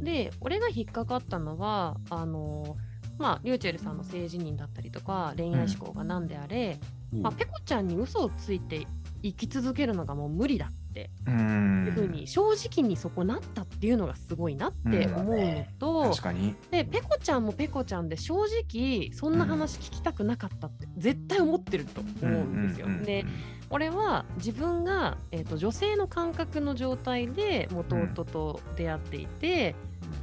[0.00, 0.04] ん。
[0.04, 2.76] で俺が引っかかったのはあの
[3.18, 6.78] まあリューチェルさんの性自認だったりとか恋愛思考が何であれ、
[7.14, 7.22] うん。
[7.22, 8.86] まあ、ペコちゃんに嘘をついて
[9.22, 16.56] 生き続けるのがもう無理だってうんいうふうに正直にそこなったっていうのがすごいなって思うのと、確かに。
[16.70, 22.86] でペコちゃんもペコちゃんで正直そんな話聞きたくなかったって絶対思ってると思うんですよ。
[22.86, 23.24] うんうんうんで
[23.70, 29.74] 俺は自分が、えー、と女性の感覚の状態で元夫と出会っていて、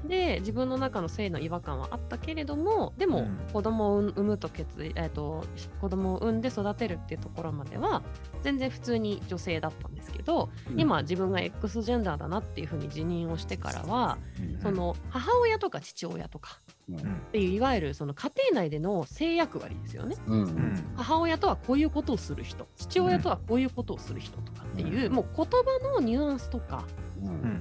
[0.06, 3.36] で自分の中の性の違和感はあったけれどもでも、うん。
[3.54, 5.46] 子供を産むと決意、えー、と
[5.80, 8.04] 子供を産んで育てるっていうところまでは
[8.42, 10.80] 全然普通に女性だったんですけど、うん。
[10.80, 14.62] 今自分が X ジェンダーだなっていうふうに自認をしてからは、うん。
[14.62, 16.60] その母親とか父親とか
[16.90, 16.98] うん。
[16.98, 20.18] っていういわゆるその家庭内での性役割ですよね。
[20.28, 20.40] うん。
[20.42, 26.86] うん母親とはこういうことをする人父親とはこういうことをする人とかっていう、もう言葉のニュアンスとか、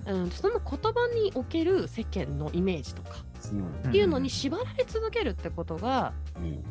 [0.06, 0.30] うん。
[0.30, 3.24] その言葉における世間のイメージとか。
[3.52, 3.88] うん。
[3.88, 6.12] っていうのに縛られ続けるってことが、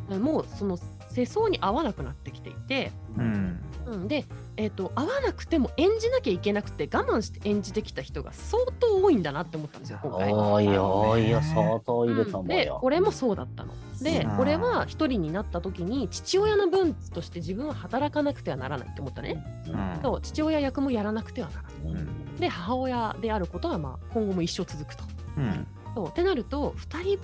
[0.09, 0.21] うん。
[0.21, 0.77] もうその
[1.13, 4.25] 世相に合わなくなってきていて、うんうん、で、
[4.57, 10.33] えー、と合わなくても演じなきゃいけなくて我慢して演じてきた人が相当多いんだなって思ったんですよ今回。
[10.33, 12.79] 多いよ多いよ相当いるとうんで思うよ。
[12.81, 13.73] 俺もそうだったの。
[14.01, 19.43] でうん俺は一人になった時に父親の分として自分は働かなくてはならないって思ったね。
[19.67, 21.73] うんそう父親役もやらなくてはならない。
[21.93, 25.03] うんで母親であることはまあ今後も一生続くと。
[25.37, 27.19] うんそうってなると2人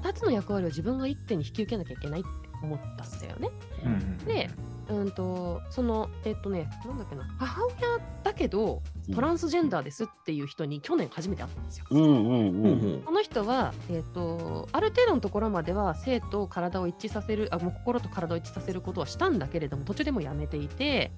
[0.00, 3.50] 2つの役割を自分が一手に引き受けなきゃいけないって思ったんだよね。
[3.84, 4.50] うんで
[4.88, 7.74] うんとそのえっとねなんだっけな母親
[8.22, 8.82] だけど
[9.12, 11.86] トランスジェンダーですっていう人に去年初めて会ったんですよ。
[11.90, 12.72] うんうんほう。
[12.72, 13.02] うん。
[13.04, 21.12] この人は、えー、とある程度のところまでは性と体を一致させるあもう心と体を一致させることはしたんだけれども途中でもうやめていて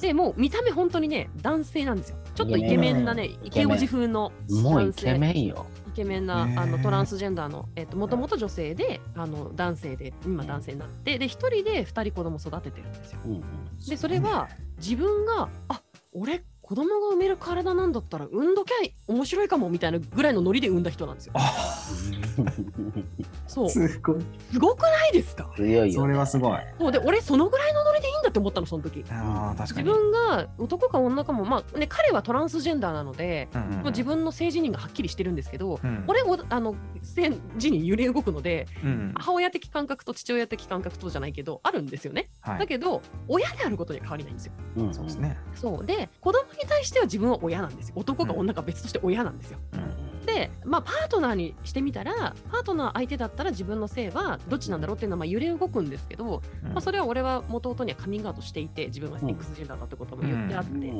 [0.00, 2.16] でもう見た目本当にね男性なんですよ。
[2.34, 5.66] ちょっとイケメンなねイケオジ風のもうイケメンよ。
[5.88, 13.20] イケメンなあのトランスジェンダーのもともと女性であの男性で今男性になってで一人で二人子供育ててるんですよ。
[13.24, 13.42] うんうん。
[13.88, 18.74] でそれは自分があ俺子供が産める体なんだったら産んどきゃ
[19.08, 21.32] 面白いかもみたいなぐらいのノリで産んだ人なんですよ。
[23.48, 24.20] そうすごい。
[24.52, 25.50] すごくないですか？
[25.56, 25.92] 強いよ、ね。
[25.92, 26.58] それはすごい。
[26.78, 27.82] そうで俺そのぐらいの
[28.30, 28.98] って思ったのその時。
[29.00, 29.88] 自あー確かに。
[29.88, 33.74] 分が男か女かもまあね彼はトランスジェンダーなので、うんうんうん。
[33.74, 36.04] まあ自分の性自認がはっきりしてるんですけど、うん。
[36.06, 42.58] 俺おあの性自認揺れ動くのでうん母親的感覚と父親的感覚とじゃないけどあるんですよね、はい。
[42.60, 44.52] だけど親であることには変わりないんですよ。
[44.76, 44.94] うん。
[44.94, 45.16] そうです。
[45.16, 45.36] ね。
[45.54, 45.84] そう。
[45.84, 47.94] で子供に対しては自分は親なんですよ。
[47.96, 48.40] 男かうん。
[48.40, 60.92] 女か別として親なんですよ、うんで、まあ、パートナーにしてみたらパートナー相手だったら自分の性はどっちなんだろうっていうのはまあ揺れ動くんですけど、まあ、それは俺は弟にはカミングアウトしていて自分は X ジェンダーだってことも言ってあって、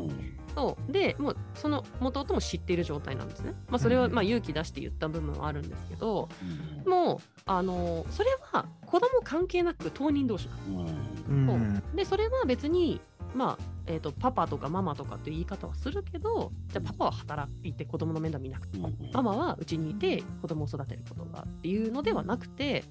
[0.55, 0.93] そう。
[0.93, 6.29] でもうその弟も知っている状態なんですね、まあ、それはまあ勇気出して言った部分はあるんですけど、
[6.87, 10.89] もうあのそれは子供関係なく当人同士なの
[11.29, 11.51] うん。
[11.51, 11.83] うん。
[11.95, 13.01] でそれは別に
[13.35, 22.85] まあえー、とパパとかママとかっていう言い方はするけどじゃあパパは働いて子供の面倒見なくてうんママはうちにいて子供を育てることがっていうのではなくて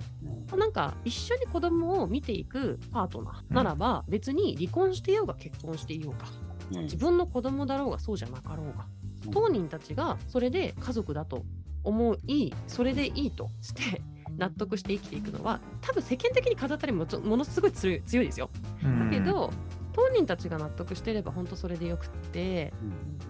[0.58, 6.28] なんか一緒に子供を見ていくパートナーならば別に離婚していようが結婚していようか
[6.74, 6.84] うん。
[6.84, 8.86] 自分の子供だろうがそうじゃなかろうが
[9.32, 11.44] 当人たちがそれで家族だと
[11.84, 14.02] 思いそれでいいとして
[14.40, 18.50] 納得して生きていくのは多分世間的に飾ったりもものすごい強い強いですよ。
[18.82, 19.52] だけど、
[19.94, 22.74] 当人たちが納得してれば本当それでよくって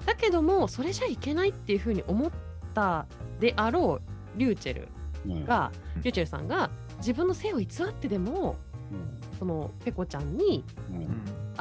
[0.05, 2.31] だけどもそれじゃいけないっていうふうに思っ
[2.73, 3.07] た
[3.39, 3.99] であろ
[4.35, 4.87] うリューチェル
[5.27, 5.45] うん。
[5.45, 8.55] が、リューチェルさんが自分の性を偽ってでも
[9.37, 10.63] そのペコちゃんに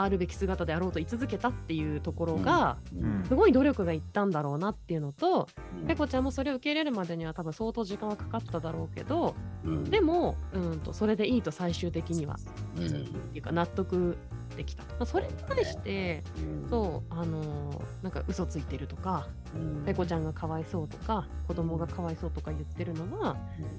[0.03, 3.24] あるべき姿であろうと居続けたっていうところが、うん。
[3.26, 5.49] すごい努力がいったんだろうなっていうのと、
[5.80, 5.86] うん。
[5.86, 9.34] ペコちゃんもそれを受け入れるまでには多分相当時間はかかっただろうけど
[9.64, 9.84] うん。
[9.84, 12.36] でもうんとそれでいいと最終的には、
[12.76, 12.86] うん。
[12.86, 14.16] っていうか納得
[14.59, 16.22] できた、まあ、それに対して
[16.64, 16.68] うん。
[16.68, 19.84] そうあのーなんか嘘ついてるとかうん。
[19.86, 23.36] ペコちゃんがかわいそうとか子供がかわいそうとか言ってるのは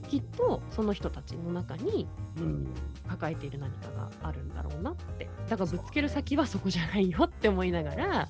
[0.07, 2.07] きっとその人たちの中に
[2.37, 2.67] うん。
[3.07, 5.29] 抱えている何かがあるんだろうなって。
[5.49, 8.27] だからぶつける先はそこじゃないよって思いながら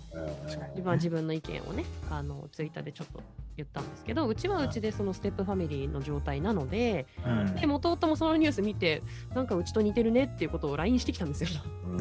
[0.48, 3.22] 自分は自分の意見をねあのツイッターでちょっと
[3.60, 7.56] 言ったんですけどうちはうちでそのステップファミリーの状態なのでうん。
[7.56, 9.04] で弟もそのニュース見て
[9.34, 11.50] なんかうちと似てるねっていうことを LINE してきたんですよ。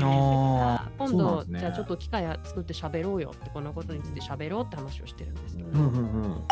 [0.03, 1.59] あ 今度、ね。
[1.59, 6.43] じゃあちょっと機会作って喋ろうよってこのことについて喋ろうって話をしてるんですけど、うんうんうん。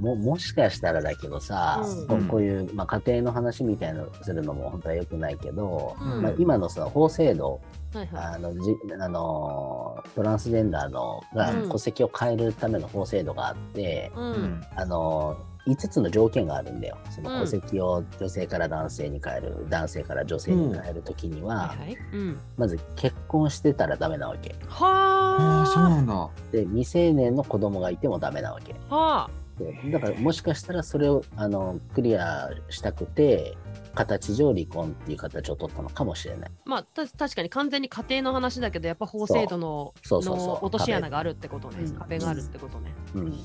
[0.00, 2.24] ももしかしたらだけどさ、うん。
[2.26, 6.22] こういう、まあ、家庭の話みたいなのするのも本当は良くないけど、うん。
[6.22, 7.60] まあ、今のその法制度
[7.98, 8.24] はいはい。
[8.34, 11.68] あのじあのトランスジェンダーのがうん。
[11.68, 14.32] 戸籍を変えるための法制度があって、ううん。
[14.32, 15.36] んあの
[15.66, 16.98] 5つの条件があるんだよ。
[17.10, 17.40] そのうん。
[17.40, 21.98] 戸籍を女性から男性に変える、男性から女性に変えるときには、はいはい。
[22.12, 24.54] うん、まず結婚してたらダメなわけ。
[24.68, 25.64] あ。
[25.64, 26.30] あ、そうはなんだ。
[26.52, 28.74] で、未成年の子供がいてもダメなわけ。
[28.90, 29.30] あはあ。
[29.58, 33.56] でだからもしかしたらそれをあのクリアしたくて、
[33.94, 36.50] 形上離婚っていう形を取ったのかもしれない。
[36.64, 40.66] まあた確かに完全に家庭の話だけどやっぱ法制度のそうそうそう。
[40.66, 41.76] 落とし穴があるってことね。
[41.98, 42.94] 壁壁があるってことね。
[43.14, 43.24] うん。
[43.24, 43.36] なる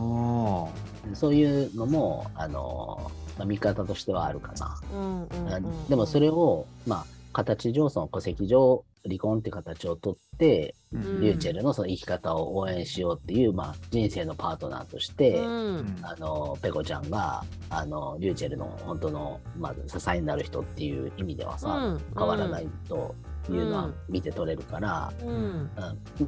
[0.00, 0.70] ほ
[1.14, 4.80] そういうのもあの、まあ、見方としてはあるかな。
[4.92, 5.88] うんうんうんうん。
[5.88, 11.00] でもそれを、まあ、形上、その戸籍上、離婚っていう形を取って、ど。
[11.00, 11.20] うん。
[11.20, 15.96] リューチェルのその生き方を応援しようっていう、まあ、人生のパートナーとして、うん。
[16.02, 22.00] あのペコちゃんがあのリューチェルの本当の、まあ、支えになる人っていう意味ではさ、うん。
[22.16, 23.14] 変わらないと
[23.52, 25.70] いうのはうん見て取れるから、うんうん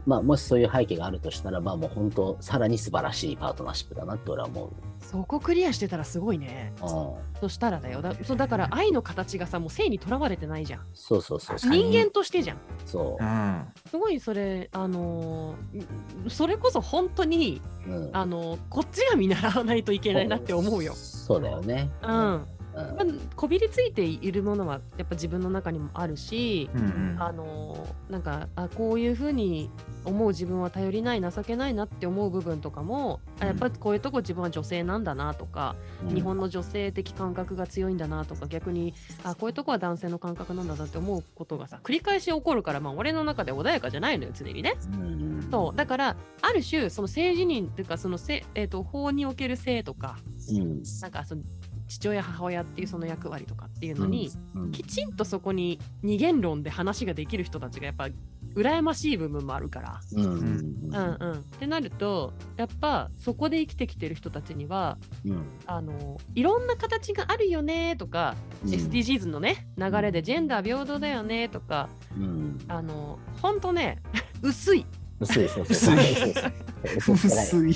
[0.07, 4.71] まあ、もしそういう背景があるとしたらばもう本当さらに素晴らしいパートナーシップだなって俺は思う。
[5.01, 6.73] そこクリアしてたらすごいね。
[6.83, 10.87] うんそしたらだよだそうだから愛の形がさもう性にとらわれてないじゃん。
[10.93, 11.57] そうそうそう。
[11.57, 12.59] 人間としてじゃん。
[12.85, 13.27] そうう。
[13.27, 13.65] ん。
[13.91, 20.93] すごいそれあのーそれこそ本当にうんあのーこっちが見習わないといけないなって思うよ。
[20.95, 21.91] そうだよね。
[22.03, 22.47] うん。
[22.83, 22.97] うん。
[22.97, 23.07] まあ
[23.37, 27.17] こびりついているものはやっぱ自分の中にもあるし、うんうん。
[27.19, 29.71] あのーなんかあこういうふうに
[30.05, 35.77] 思う自分は頼りない情けないなって思う部分とかも、あやっぱりこういうとこ自分は女性なんだなとか、
[36.09, 36.15] うん。
[36.15, 44.75] 日本の女性的感覚が強いんだなとか逆にあこういうとこは男性の感覚なんだなって思うことがさ繰り返し起こるから、まあ、俺の中で穏やかじゃないのよ常にね。
[44.93, 45.77] うんそう。
[45.77, 50.19] だからある種その性自認っていうかその性、えー、と法における性とか
[50.51, 50.83] うん。
[51.01, 51.43] なんかその
[51.91, 58.09] 父親母親っていうその役割とかっていうのに、うんきちんとそこに二元論で話ができる人たちがやっぱ
[58.55, 60.01] 羨ましい部分もあるから。
[60.13, 61.17] うんうんうん。
[61.21, 65.43] うん、ってなるとやっぱそこで生きてきてる人たちにはうん。
[65.67, 68.71] あのいろんな形があるよねとか、うん。
[68.71, 72.59] SDGs のね流れでジェンダー平等だよねとかうん。
[72.69, 74.01] あのほんとね
[74.43, 74.87] 薄い。
[75.19, 77.25] 薄いそうそう薄い。
[77.27, 77.75] 薄い。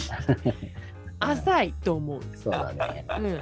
[1.19, 2.21] 浅いと思う。
[2.37, 3.05] そうだね。
[3.19, 3.41] うん、うん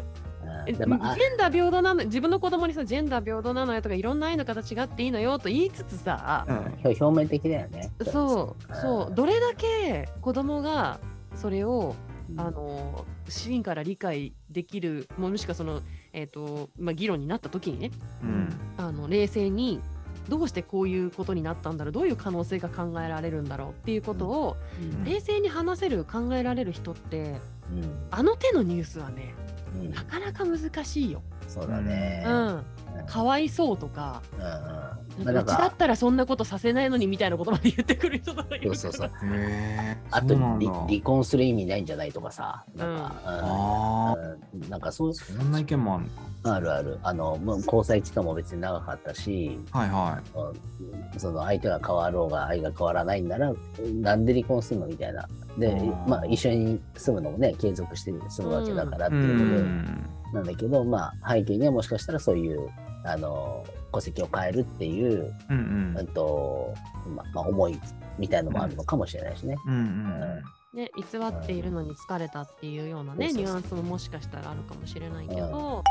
[0.66, 0.90] えジェン
[1.36, 2.05] ダー平等なの？
[2.05, 6.57] 自分の子供にさジェンダー平等なのよとかいろんな愛の形があっていいのよと言いつつさ、うん。
[6.84, 7.90] 表面的だよね。
[8.05, 9.14] そうそう。
[9.14, 11.01] どれだけ子供が
[11.34, 11.95] それを
[12.36, 15.80] あの真から理解できるももしくはその、
[16.12, 17.90] えーとまあ、議論になった時にね
[18.22, 18.49] うん。
[18.78, 19.80] あの冷静に
[20.28, 21.93] どうしてこういうことになったんだろう？
[21.93, 25.05] どういう可能性が考えられるんだろうっていうことを、うん。
[25.05, 27.40] 冷静に話せる考えられる人って
[27.70, 28.07] うん。
[28.11, 31.23] あの手のニュースはねうんなかなか難しいよ。
[31.49, 32.25] そうだね。
[32.27, 32.64] うん、うん
[33.07, 34.93] かわいそうとかうんうん。
[35.38, 38.74] うちだったらそんなことさせないのにみたいなことまで言ってくる人とかいる。
[38.74, 39.30] そうそうそう。
[40.11, 44.62] あと離離婚する意味ないんじゃないとかさ、なんか、あうん。
[44.62, 44.70] うん。
[44.70, 46.32] なんかそうそんな意見もあるのか。
[46.45, 51.20] あるある、あのもう交際期間も別に長かったし、はいはうん。
[51.20, 53.53] その相手が変わろうが愛が変わらないんなら、
[54.01, 55.28] なんで離婚するのみたいな。
[55.59, 55.76] で
[56.07, 59.18] まあ、一緒に住むのもね、継続して住むわけだからってい。
[59.18, 60.11] ういうことで、ん。
[60.32, 62.70] なんだけど、まあ、背景にはもしかしたらそういう、
[63.05, 66.07] あの、戸籍を変えるっていう、うんうん。
[66.09, 66.74] と、
[67.14, 67.78] ままあ、思い
[68.18, 69.57] みたいのもあるのかもしれないしね。
[69.66, 70.42] うんうん
[70.74, 75.84] ね、偽っているのに疲れたっていうようなね、そうそうそうニュアンスももしかしたらあるかもしれないけど、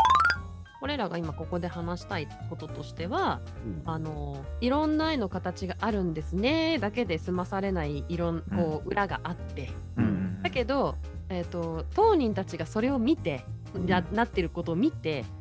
[0.82, 3.82] 俺らが今ここで話したいこととしては、うん。
[3.86, 10.96] あのいろんな愛の形があるんですねだけで済まされないいろんこう裏があって、うんうんだけど、
[11.30, 13.46] えー、と当人たちがそれを見て、
[13.76, 13.86] うん。
[13.86, 15.41] ななってることを見てうん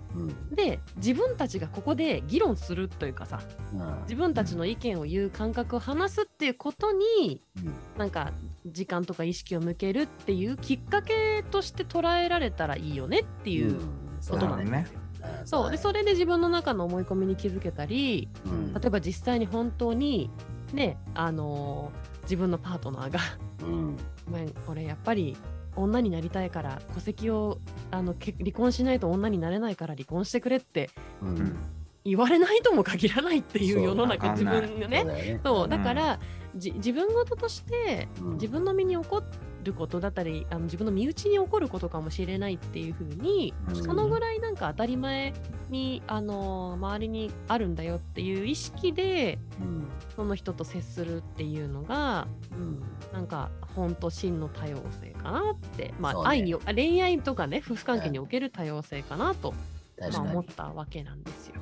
[0.52, 3.40] で自分たちがここで議論するというかさ
[3.72, 4.02] うん。
[4.02, 7.74] 自分たちの意見を言う感覚を話すっていうことにうん。
[7.98, 8.32] なんか
[8.66, 13.80] 時間とか意識を向けるっていうきっかけとして捉えられたらいいよねっていう
[14.28, 15.00] ことなんですよ。
[15.44, 18.74] そうでそれで自分の中の思い込みに気づけたりうん。
[18.74, 20.30] 例えば実際に本当に
[20.72, 23.18] ねあのー自分のパートナーが
[23.62, 23.96] うん
[24.30, 25.36] 「ごめん俺やっぱり
[25.76, 27.58] 女になりたいから戸籍を
[27.90, 30.90] あのけ離婚しないと女になれないから離婚してくれ」って
[31.22, 31.28] うん。
[31.28, 31.56] うん
[32.02, 35.38] 言われないとも限らないっていう世の中自分がね。
[35.44, 36.18] そうだから、
[36.56, 38.32] じ自分事としてうん。
[38.34, 39.22] 自分の身に起こ
[39.62, 43.76] ることだったりあの自分の身内に起こることかもしれないっていうふうに、うん。
[43.76, 45.34] そのぐらいなんか当たり前
[45.68, 49.86] に、あの周りにあるんだよっていう意識でうん。
[50.16, 52.82] その人と接するっていうのがうん
[53.12, 56.20] なんか本当真の多様性かなって、まあ、ね。
[56.24, 59.54] 愛にあ恋愛とかね夫婦関係における多様性かなと、
[60.12, 61.54] ま思ったわけなんですよ。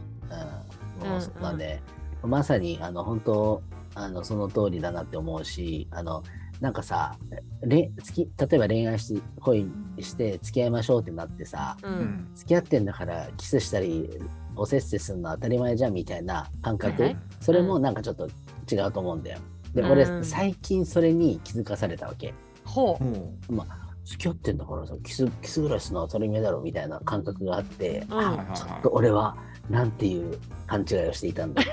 [1.02, 1.82] うん、もうそこはね、
[2.22, 3.62] まさにあの本当
[3.94, 6.22] あのその通りだなって思うしあの
[6.60, 7.16] なんかさ
[7.62, 9.70] れつき例えば恋愛し恋
[10.00, 11.94] して付き合いましょうってなってさううん。
[12.00, 14.08] ん付き合ってんだからキスしたり
[14.56, 17.22] おせっせするの当たり前じゃんみたいな感覚、はいはい。
[17.40, 18.28] それもなんかちょっと
[18.70, 19.38] 違うと思うんだよ。
[19.78, 19.92] で、うん。
[19.92, 22.34] 俺最近それに気づかされたわけ。
[22.64, 23.04] ほう。
[23.04, 23.64] ほ
[24.04, 28.14] 付き合ってんだからさキスキスぐらいするのは当たり前だろみたいな感覚があって、うん。
[28.14, 28.56] あはいはいはい。
[28.56, 29.36] ちょっと俺は
[29.68, 31.62] なんていう勘違いをしていたんだ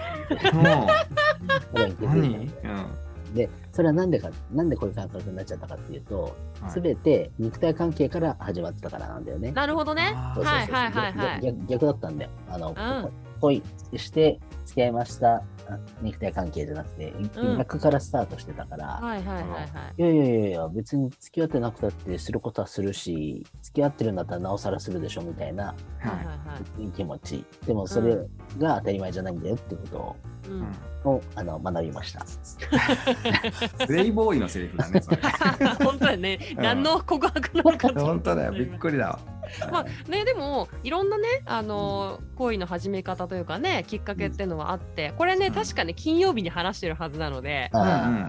[3.34, 6.72] でそれはなんでかなんでこういう感覚になっちゃったかっていうと、はい。
[6.72, 9.54] すべて肉体関係から始まってたからなんだよね。
[9.54, 10.14] なるほどね。
[10.36, 11.56] そうそうそうはいはいはいはい。
[11.68, 12.32] 逆だったんだよ。
[12.50, 13.12] あの、ん。
[13.40, 13.64] 恋
[13.96, 15.44] して付き合いましたあ
[16.02, 19.68] 肉体関係じゃなくて、うん逆からスタートしてたから、はいはいはいはい。
[19.98, 26.38] いやいやいやいや、別に付き合ってなくたってすることはするし、付き合ってるんだったらなおさらするでしょみたいなはいはいはは
[26.80, 26.92] い。
[26.92, 27.46] 気持ち。
[27.66, 28.16] でもそれ
[28.58, 32.26] が当たり前じゃないんだよってことうんいをあの学びました。
[33.86, 35.02] プレイボーイのセリフだね
[35.84, 36.40] 本当だよね。
[36.58, 36.64] うん。
[36.64, 39.20] 何の告白なのかと本当だよびっくりだわ。
[39.72, 45.54] まあね、でもいろんなね、あのー恋の始め方というかねきっかけっていうのはあってこれね、うん。
[45.54, 47.70] 確かね金曜日に話してるはずなので、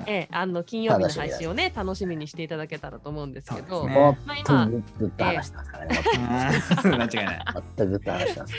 [0.06, 4.14] ええ、あの金曜日の配信をね楽しみにしていただけたらと思うんですけど、まあ
[4.44, 6.00] と今ぐっと話してますからね。
[6.84, 6.94] うん。
[6.94, 7.44] 間違いない。
[7.54, 8.54] もっとぐっと話してます。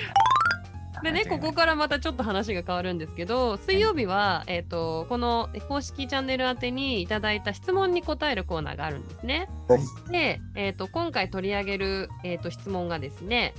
[1.03, 9.49] でねここからまたちょっと話が変わるんですけど水曜日は、えー、とこの公式チャンネル宛てにいただいた質問に答えるコーナーがあるんですね。
[10.09, 13.53] で、えー、と今回取り上げる、えー、と質問がですね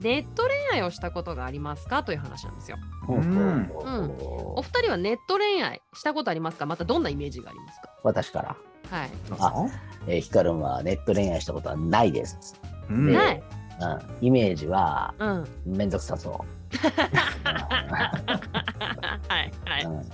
[0.00, 2.78] ネット恋愛をしたことがありますかという話なんですよ。
[3.08, 3.70] うん。
[4.56, 6.66] お二人はネット恋愛したことありますか？
[6.66, 7.90] またどんなイメージがありますか？
[8.02, 8.56] 私から、
[8.90, 9.10] はい。
[9.28, 9.70] どうぞ
[10.06, 12.60] えー、ヒカルンはネット恋愛したことはないです。
[12.88, 13.06] うん。
[13.08, 13.42] ねない。
[13.80, 13.84] う
[14.22, 15.48] ん、イメージはうん。
[15.66, 16.44] めんどくさそ
[19.28, 19.82] はいはう。
[19.82, 19.84] い。
[19.84, 20.04] うん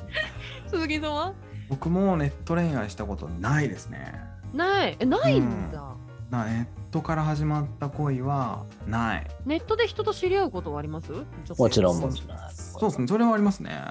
[0.68, 1.34] 鈴木さんは
[1.68, 4.14] 僕もネット恋愛したことないですね
[4.54, 4.96] ない。
[5.00, 5.96] え、ないんだ。
[6.30, 11.10] なネットから始まった恋はないネットで人と知り合うことはあります？
[11.58, 12.38] もちろんそうもちろん。
[12.52, 13.82] そうですねそれはありますね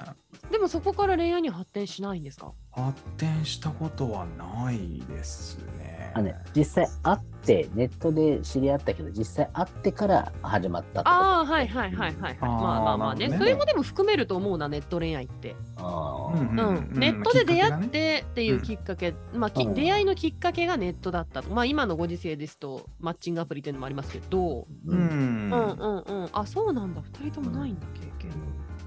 [0.50, 2.52] でもそこから恋愛に発展しないんですか？
[2.72, 11.10] 発展したことはないですねあね、実際会って、ネットで知り合ったけど、実際会ってから始まったってこと。
[11.10, 12.36] ああはいはいはいはいはい。
[12.40, 13.28] まあまあまあね。
[13.28, 13.38] ね。
[13.38, 16.40] それもでも含めると思うなネット恋愛って、あー。
[16.40, 19.74] うんうんネットで出会ってっていうきっかけ、まあきうん。
[19.74, 21.50] 出会いのきっかけがネットだったと。
[21.50, 24.98] まあ今のご時世ですとマッチングアプリっていうのもありますけど、うん。
[24.98, 27.00] うん、うんうんあそうなんだ。
[27.00, 28.30] 2人ともないんだ経験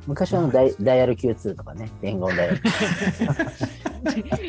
[0.05, 2.61] 昔はあのダイダイヤル Q2 とかね、伝言ダイヤル。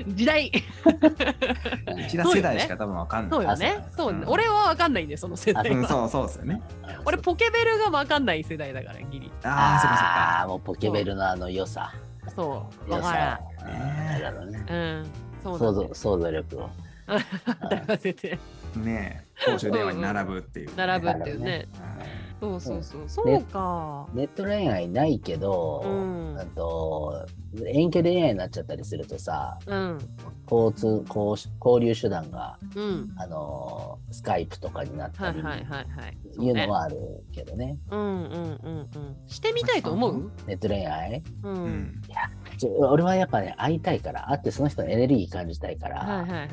[0.14, 0.50] 時代。
[0.86, 2.59] うちら世代。
[2.61, 3.30] しか多分わかんない。
[3.30, 5.70] そうよあねそうね、うん俺は分かんないんでその世代。
[5.70, 6.61] は、うん、そうそうですよね。
[7.05, 8.72] 俺ポケベルが分かんない世代。
[8.72, 10.48] だからギリああ、そっかそっああ、か。
[10.48, 11.92] もうポケベルのあの良さ。
[12.34, 13.64] そう良分からさ。
[13.64, 14.66] んあーだろうね。
[14.68, 15.07] うん
[15.42, 16.70] そう想像想像力を。
[17.07, 18.38] 働かせて
[18.76, 20.74] ねえ、公衆電話に並ぶっていう。
[20.74, 21.68] 並ぶっていうね
[22.45, 23.09] そうそうそう。
[23.09, 24.07] そうか。
[24.14, 26.36] ネット恋愛ないけど、うん。
[26.38, 27.26] あと
[27.66, 29.99] 遠距離恋愛になっちゃったりするとさ、うん。
[30.51, 33.14] 交通交交流手段がうん。
[33.16, 36.18] あのスカイプとかになったり、はいはいはいはい。
[36.34, 36.97] そういうねのはある
[37.32, 37.78] けどね。
[37.90, 39.16] うんうんうんうん。
[39.26, 40.32] してみたいと思う？
[40.47, 41.22] ネット恋愛？
[41.42, 41.66] ううん。
[41.66, 42.03] ん。
[42.59, 46.49] ちょ俺はやっぱね会いたいから会ってその人のエネルギー感じたいから、はいはいはいはい。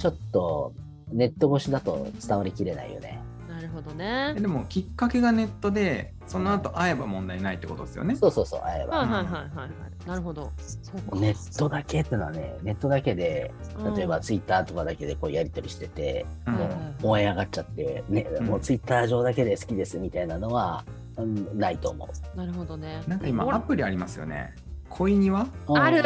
[0.00, 0.74] ちょっと
[1.12, 3.22] ネット越しだと伝わりきれないよね。
[3.66, 4.34] なるほどね。
[4.36, 8.14] えでも、きっかけがネットで、その後会えば問題ないってことですよね。
[8.14, 8.98] そうそうそう会えば。
[8.98, 9.70] はいはいはいはいはい。
[10.06, 10.52] なるほど。
[10.58, 11.16] そうか。
[11.18, 13.52] ネットだけってのはね、ネットだけで、
[13.96, 16.54] 例えばうんツイッターとかだけでこうやり取りしてて、うん。
[16.54, 18.46] もう燃え上がっちゃって、ねうん。
[18.46, 20.84] もうツイッター上だけで好きですみたいなのは、
[21.16, 22.36] うんないと思う。
[22.36, 23.02] なるほどね。
[23.08, 24.54] なんか今、俺アプリありますよね。
[24.90, 25.46] 恋庭？
[25.68, 26.02] ある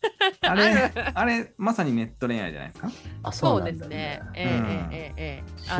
[0.42, 2.90] あれ、あれ、まさにネット恋愛じゃないですか？
[3.24, 4.22] あ、そうですね。
[4.34, 5.70] えうんえええええ。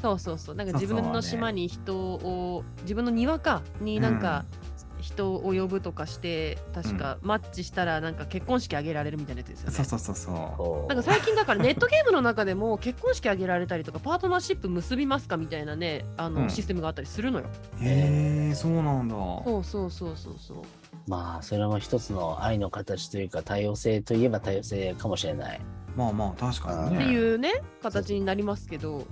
[0.00, 4.44] そうそうそうなんか自分の島に人を自分の庭かになんか
[5.00, 9.74] 人を呼ぶとかして確かマッチしたらなんか結婚式あげられるみたいなやつですよね。
[9.74, 10.88] そうそうそうそう。
[10.88, 17.46] なんか最近だからネットゲームの中でも結婚式あげられたりとか パートナーシップ結びますかみたいなねあの、うんシステムがあったりするのよ。
[17.80, 19.14] へえ、そうなんだ。
[19.16, 20.62] そうそうそうそうそう。
[21.06, 25.60] まあ、それも一つの愛の形というか、多様性といえば多様性かもしれない。
[25.96, 27.04] まあまあ、確かにね。
[27.04, 29.06] っていうね形になりますけど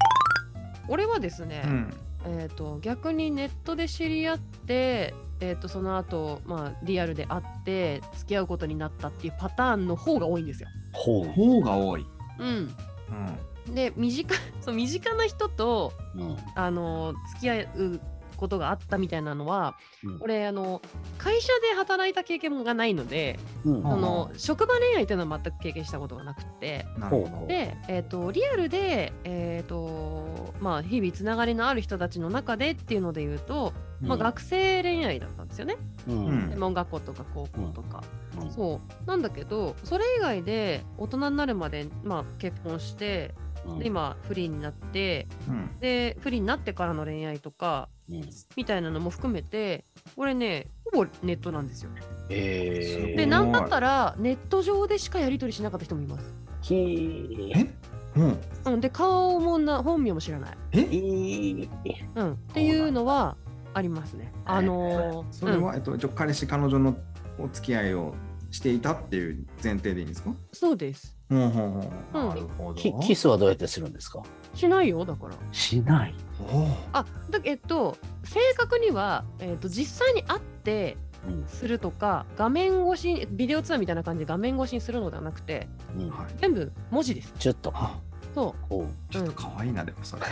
[0.89, 1.95] 俺はですね、うん。
[2.27, 10.69] えー、と逆にネットで知り合って、えー、とその後、まあリアルで会って付き合うことになったっていうパターンの方が多いんですよ。
[10.93, 11.25] ほう。
[11.29, 12.07] 方が多い。
[12.39, 12.75] うん、
[13.69, 13.75] うん。
[13.75, 16.37] で身近 そう身近な人とうん。
[16.55, 18.01] あの付き合う
[18.41, 20.81] ことがあったみたいなのは、うん俺あの
[21.19, 23.87] 会社で働いた経験がないので、うん。
[23.87, 27.47] あその職場恋愛っていうのは全く経験したことがなくってなるほど。
[27.47, 35.77] で、えー、とリアルで、えーとまあ、日々つながりのある人たちの中でっていうので言うと、まあ、学生恋愛だったんですよね。
[36.09, 36.27] うん。
[36.27, 38.03] うん専門学校とか高校とか。
[38.05, 43.35] うんそうなんだけどそれ以外で大人になるまで、まあ、結婚して
[43.67, 43.79] うん。
[43.79, 45.71] で今フリーになってうん。
[45.81, 48.29] でフリーになってからの恋愛とかうん。
[48.57, 49.85] みたいなのも含めて
[50.17, 51.91] これねほぼネットなんですよ。
[52.29, 56.35] えー、でなんだったらネット上でしかやり取りしなかった人もいます。
[56.63, 57.71] きえ？
[58.17, 58.39] うん。
[58.65, 60.81] うん、で顔もな本名も知らない、え？
[60.81, 61.69] えー。
[62.17, 63.37] うん、っていうのは
[63.73, 64.33] ありますね。
[64.45, 66.97] あのーそれは、えっと、彼氏、彼女の
[67.39, 68.15] お付き合いを
[68.51, 70.31] していたっていう前提でいいんですか？
[70.31, 71.17] うんそうです。
[71.31, 72.19] ほうほうほう。
[72.21, 72.75] うんなるほど。
[72.75, 74.23] キキスはどうやってするんですか？
[74.55, 75.35] しないよだから。
[75.53, 76.15] しない。
[76.93, 80.97] あだえっと正確には、えっと実際に会って
[81.29, 86.27] うんするとか画面越しにビデオ通話みたいな感じで画面越しにするのではなくてうんはい。
[86.41, 87.33] 全部文字です。
[87.39, 87.71] ちょっと。
[87.75, 87.99] あ
[88.35, 90.23] そほうちょっと可愛いな、でもそれ。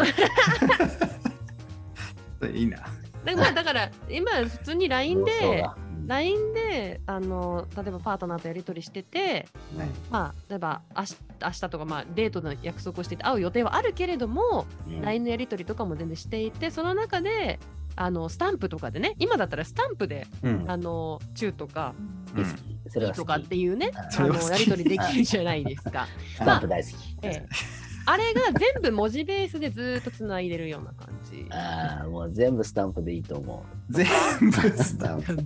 [2.41, 2.79] それいいな。
[3.23, 5.77] うだまあだから今普通に LINE でだ。
[6.07, 15.03] LINE であの例えばパートナーとやり取りしててうんまあ例えば明日明日とか、まあ、デートの約束をしてて会う予定はあるけれども、うん。
[15.03, 17.61] LINE のやり取りとかも全然していてその中で
[17.95, 20.65] あのスタンプとかでね今だったらスタンプでうん。
[20.67, 21.95] あのチューとか
[22.35, 23.19] 好きそれは好き。
[23.19, 26.07] とかっていうねあのやり取りできるじゃないですか。
[26.37, 26.95] スタンプ大好き。
[27.23, 27.78] ええ
[28.11, 31.47] あれが全部文字ベースでずーっとつないでるような感じ。
[31.51, 34.07] ああ、もう全部スタンプでいいと思全
[34.51, 34.53] 部
[34.83, 35.37] スタンプ。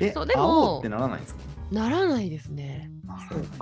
[0.00, 1.40] え、そうでもってならないんですか？
[1.72, 2.90] ならないですね。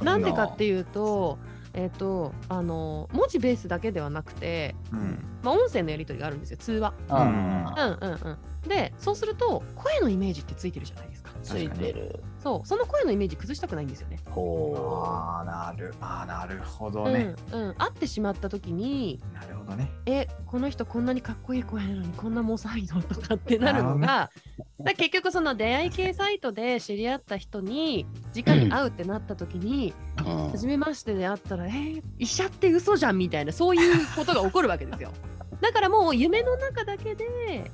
[0.02, 1.38] なんでかっていうと、
[1.72, 5.24] えっ、と、あの、文字ベースだけではなくて、うん。
[5.44, 6.94] まあ、音声のやり取りがあるんですよ、通話。
[7.08, 7.12] う。
[7.12, 8.18] んうん
[8.62, 8.68] うん。
[8.68, 11.30] で、そうすると、声のイメージってついてるじゃないですか。
[11.42, 12.22] ついてる。
[12.42, 14.18] そう、その声のイメージ崩したくないんですよね。
[14.30, 14.74] ほ
[15.06, 15.94] ああ、なる。
[16.00, 17.34] ああ、なるほどうんね。
[17.52, 17.74] うん。
[17.74, 19.90] 会ってしまった時に、なるほほどね。
[20.06, 24.30] えこの人こんなにかっこいい声なのにこんなモサいのとかってなるのが
[24.80, 35.10] だ結局その出会い系サイトで知り合った人に直に会うってなった時にうん初めましてで会ったらえー医者って嘘じゃんみたいなそういうことが起こるわけですよ。
[35.60, 37.70] だからもう夢の中だけで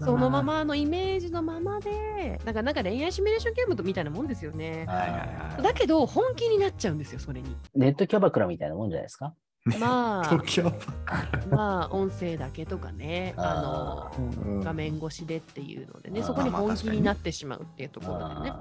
[0.00, 0.42] そのま。
[0.42, 4.86] まのイメージのままでだからなんか恋愛シミュレーションゲームとみたいなもんですよね。
[4.88, 5.62] はいはいはい。
[5.62, 7.54] だけど本気になっちゃうんですよそれに。
[7.74, 9.34] ネットキャバクラみたいなもんじゃないですか？
[9.64, 11.48] まあ。
[11.50, 18.52] まあ音声だけとかねああのうん画面越しでっていうのでねそこにまあ本気になってしまうっていうところでね。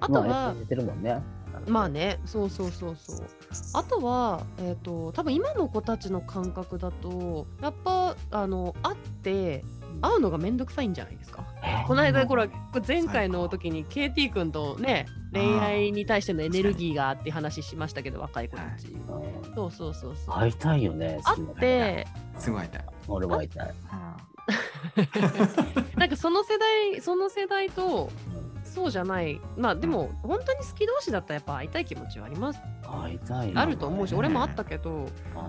[0.00, 1.22] あとはまあ似てるもんね。
[1.66, 3.26] まあね、そうそうそうそう。
[3.74, 9.64] あとは、えっ、と、多分今の子たちの感覚だと、やっぱ、あの、会って、
[10.02, 11.44] 会うのがめんどくさいんじゃないですか？
[11.64, 12.48] えこの間、ほら、
[12.86, 18.88] 前回の時に KT 君とね、恋愛に対してのエネルギーがって話しましたけど、若い子たち。
[18.88, 20.34] うんそうそうそうそう。
[20.34, 21.20] 会いたいよね。
[21.24, 22.06] 会って、
[22.38, 22.84] すごい痛い。
[23.08, 23.72] 俺も会いたい。
[25.96, 29.40] なんかその世代、その世代と、うんそうじゃない。
[29.56, 32.60] まあでも、本当に好き同士だったらやっぱ会いたい気持ちはあります。
[32.82, 35.08] 会いたいなあると思うし、俺もあったけど、うん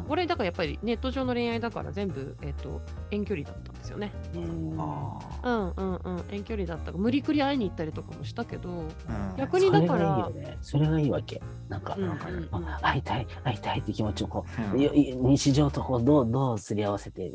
[0.10, 4.12] 俺だからやっぱりネット上の恋愛だから全部、えっと遠距離だったんですよね。
[4.36, 10.58] うんあうんうんうん遠距離だったから無理くり会いに行ったりとかもしたけど、ーうん逆にだからそれがいいよね。
[10.62, 11.42] それがいいわけ。
[11.70, 17.32] なんか、うんなんかうんうんあ会いたい、会いたいって気持ちをこう、日常とこうどうどうすり合わせて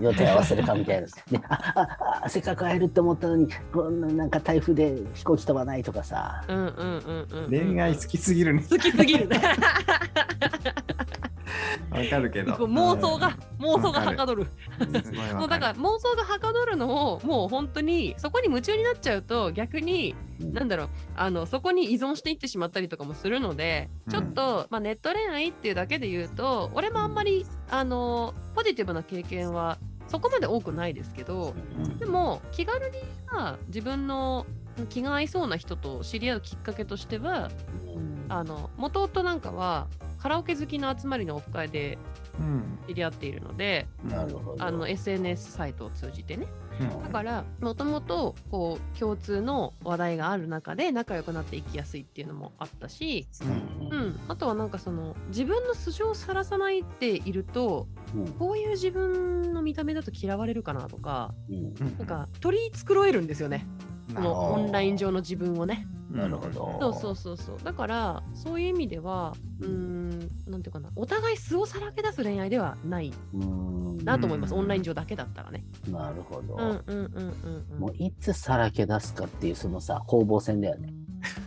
[0.00, 1.06] 予定合わせるかみたいな。
[1.06, 6.44] であああせっかく会えるって思ったのにこんななんか台風で飛行機飛ばないとかさ。
[6.48, 8.64] うんうんうんうんうん、恋愛好きすぎるね。
[8.68, 9.40] 好きすぎるね。
[11.90, 12.54] わかるけど。
[12.54, 14.46] 妄想が、妄想がはかどる。
[15.34, 34.46] もうだから妄想がはかどるのをもう本当にそこに夢中になっちゃうと逆にうんなんだろうあのそこに依存していってしまったりとかもするのでちょっと、まあ、ネット恋愛っていうだけで言うと俺もあんまりあのポジティブな経験はそこまで多くないですけどうんでも気軽には自分の
[34.88, 37.50] 気が合いそうな人と知り合うきっかけとしては
[37.94, 38.26] うん。
[38.28, 41.98] あの元々なんかはカラオケ好きの集まりのオフ会で
[42.38, 42.78] うん。
[42.88, 44.64] 知り合っているのでなるほど。
[44.64, 46.46] あの SNS サイトを通じてね。
[46.80, 47.02] うん。
[47.02, 53.88] だからもともとこう共通の話題がある中で仲良くなっていきやすいっていうのもあったし、うん。
[53.88, 58.32] うん、あとはなんかその自分の素性をさらさないでいるとうん。
[58.32, 61.74] こういう自分の見た目だと嫌われるかなとかうん。
[61.98, 63.66] なんか取り繕えるんですよね
[64.14, 65.86] このオンライン上の自分をね。
[66.10, 75.64] なるほどそうそうそうそうだからそういう意味ではうーんなんていうかなお互い素をさらけ出す恋愛ではないうんなと思います、うんオンライン上だけだったらね。
[75.88, 76.54] なるほど。
[76.54, 80.92] うんうんうんうんうんもういつさらけ出すかっていうそのさ攻防戦だよね。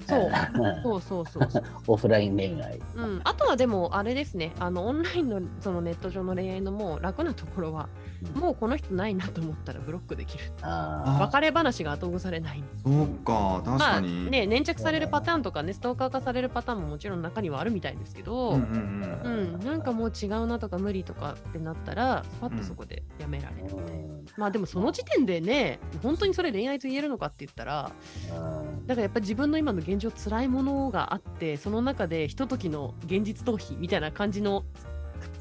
[0.08, 0.32] そう
[0.84, 1.64] そうそうそうそう。
[1.88, 2.80] オフライン恋愛。
[2.96, 10.52] うん、あとはでもあれですねあのオンラインのそのネット上の恋愛のもう楽なところは、うんもうこの人ないなと思ったらブロックできる。
[10.62, 12.64] あ別れ話が後されない。
[12.84, 14.30] そうか、確まあかに。
[14.32, 19.56] ね粘着されるパターンとかねストーカー化されるパターンももちろん中にはあるみたいですけど、うんううんん。
[19.56, 19.66] うん。
[19.66, 24.26] なんかもう違うなとか無理とかってなったらスパッとそこでやめられーる、うん。
[24.38, 27.92] まあでもその時点でね本当にそれ恋愛と言えるのかって言ったら
[28.32, 28.88] うん。
[28.88, 34.64] だからやっぱり自分の今の現状辛いものがあってその中でひとときの現実逃避みたいな感じの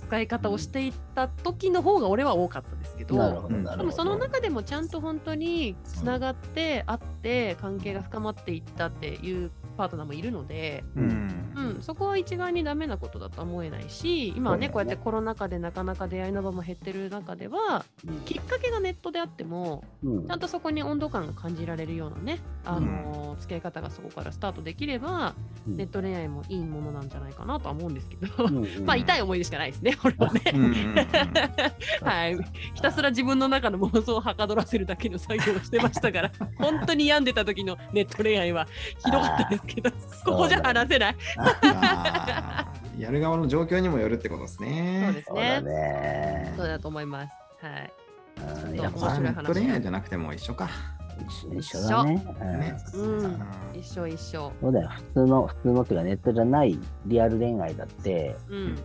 [0.05, 3.65] 使い方をしていった時の方が俺は多かったですけど、うん。
[3.65, 11.53] でもその中でもちゃんと本当につながって会って関係が深まっていったっていうパートナーもいるので、うん。
[11.55, 14.71] うん、そこは一概にダメなことだとは思えないし今はねね。
[14.73, 17.85] こうやってコロナ禍でなかなか出会いの場も減ってる中では
[18.25, 20.27] きっかけがネットであってもうん。
[20.27, 25.35] ちゃんとそこに温度感が感じられるようなね、あの付き合い方がそこからスタートできれば、
[25.67, 25.77] うん。
[25.77, 30.43] ネット恋愛もいいものなんじゃないかなとは思うんですけど、うんうん まあ痛い思い出しかないですね、俺はね。
[30.55, 30.95] うんうんうん。
[32.07, 32.37] はい、
[32.75, 38.67] ひたすら自分の中の妄想をはかどらせるだけの作業をしてましたから、本当に病んでた時のネット恋愛は
[39.05, 39.91] ひどかったですけど、
[40.25, 41.17] ここじゃ話せない。
[42.99, 45.13] やる側の状況にもよるってことですそうね。
[45.15, 45.63] ですそうだね。
[45.63, 47.33] ねそうだと思います。
[47.61, 47.93] はい。
[48.37, 50.69] ちょっと面白い話恋愛じゃなくても一緒か。
[51.53, 52.27] 一緒一緒だね。
[52.41, 52.99] うんねう
[53.77, 54.53] ん、一緒一緒。
[54.61, 54.89] そうだよ。
[54.89, 58.79] 普通の、普通のっていうかネットじゃないリアル恋愛だって、うん、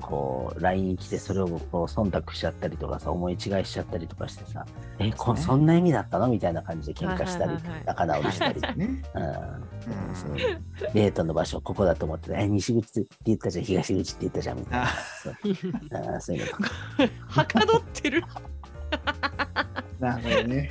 [0.00, 4.66] こう、LINE に来てそれをこう忖度しちゃったりとかさ、思い違いしちゃったりとかしてさ、
[4.98, 6.28] え、こそんな意味だったの？
[6.28, 7.52] みたいな感じで喧嘩したり
[7.84, 8.60] 仲直りしたり。
[8.76, 9.02] ね。
[9.14, 10.36] うんうんそう
[10.94, 16.20] デートの場所ここだと思ってたえ、西口って言ったじゃん、東口って言ったじゃん、みたいな。
[16.20, 16.70] そういうのとか。
[17.28, 18.22] はかどってる。
[19.98, 20.70] なるほどね。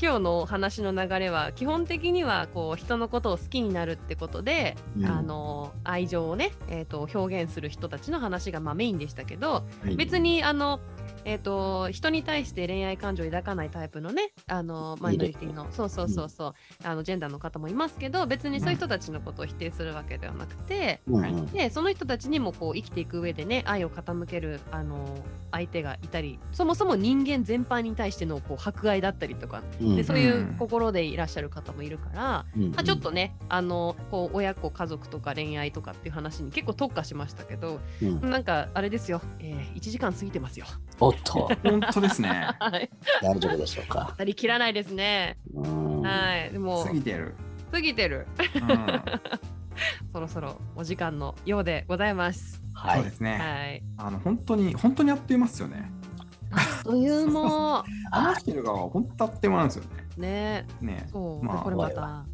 [0.00, 5.06] 今日のお話の流れは基本的にはこう人のことを好きになるってことで、うん。
[5.06, 9.64] あの愛情をね、えー、と表現する人たちの話がまあメインでしたけど
[9.96, 10.80] 別にあの、
[11.28, 15.66] えー、と人に対して恋愛感情を抱かないタイプのねあのマイノリティの。
[15.70, 25.06] そうそうそうそう、あのジェンダーの方もいますけど別にそういう人たちのことを否定するわけではなくて、うんはいでその人たちにもこう生きていく上でね愛を傾けるあの
[25.50, 29.96] 相手がいたりそもそも人間全般に対してのこう博愛だったりとかうん。
[29.96, 32.70] でそういう心でいらっしゃる方もいるから、うん。
[32.70, 38.30] まあ、ちょっとねあのこう親子家族とか恋愛とかっていう話に結構特化しましたけどうん。
[38.30, 40.66] なんかあれですよ、えー、1時間過ぎてますよ。
[41.00, 42.28] おっと、本当ですね。
[42.58, 42.90] はい、
[43.22, 44.08] 大丈夫でしょうか。
[44.10, 45.38] 当たり切らないですね。
[45.54, 47.34] うんはい、でも過ぎてる。
[47.70, 48.26] 過ぎてる。
[48.54, 49.02] うん
[50.12, 52.62] そろそろお時間のようでございます。
[52.74, 53.10] はいそうで。
[53.10, 53.38] すね。
[53.38, 53.82] はい。
[53.96, 55.90] あの本当に本当にあっという間ですよね。
[56.82, 59.90] というも話してる側は本当あっという間なんですよね。
[60.16, 62.24] ね、ねそう、まあこれまた、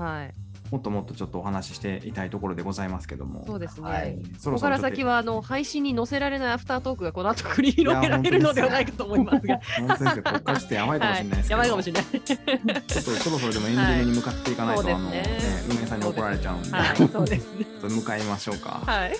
[0.00, 0.34] はい、
[0.72, 3.44] もっともっとちょっとお話ししていたいところでございますけども。
[3.46, 3.86] そうですね。
[3.86, 10.22] はいそここから先はあの配信に載せられないアフタートークがこの後繰り広げられるのではないかと思いますが、本当ですよ。
[10.22, 11.50] こやばいかもしれないですけど。
[11.50, 12.04] やばいかもしれない。
[12.22, 15.22] ちょっとそろそろでもエンディングに向かっていかないと、はいあのね
[15.68, 17.64] 運営さんに怒られちゃうんで、はい、そうですね。
[17.64, 18.82] ちょっと向かいましょうか。
[18.86, 19.16] はいはい、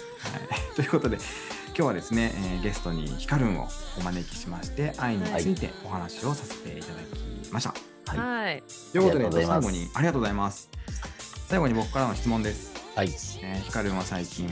[0.74, 1.18] ということで
[1.66, 3.68] 今日はですね、えーゲストにヒカルンを
[3.98, 6.94] お招きしまして愛についてお話をさせていただ
[7.44, 7.74] きました。
[8.06, 8.62] はい、
[8.92, 10.70] ということで最後にありがとうございます。
[11.52, 12.72] 最後に僕からの質問です。
[12.96, 13.08] はい。
[13.08, 14.48] えーヒカ最近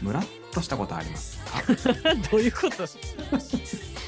[0.00, 1.60] ムラっとしたことありますか？
[2.32, 2.88] どういうこと？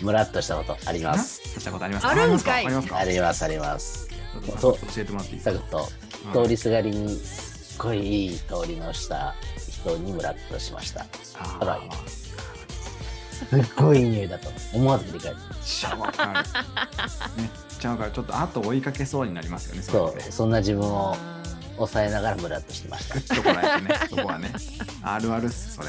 [0.02, 1.52] ムラっとしたことありムラっます。
[1.52, 2.06] としたことあります？
[2.06, 2.12] か？
[2.12, 2.96] あるんかいありますか？
[2.96, 4.08] あありります、あります。
[4.34, 4.58] ますか？
[4.58, 5.52] そう教えてもらっていいですか？
[5.52, 5.70] サクッ
[6.32, 9.34] と、通りすがりに、すっごいいい通りのした
[9.84, 11.02] 人にムラっとしました。
[11.38, 12.30] ああらーす
[13.54, 15.36] っごいいい匂いだと思わず振り返る。
[15.36, 16.32] めっちゃわかる。
[17.36, 17.48] めっ
[17.78, 18.12] ちゃわかる。
[18.12, 19.82] ちょっと後追いかけそうになりますよね。
[19.82, 21.14] そうそんな自分を
[21.86, 23.20] 抑えながらムラっとしてましたぐ。
[23.20, 24.52] っとこらえてね、そこはね。
[25.02, 25.89] あるあるっす、それ。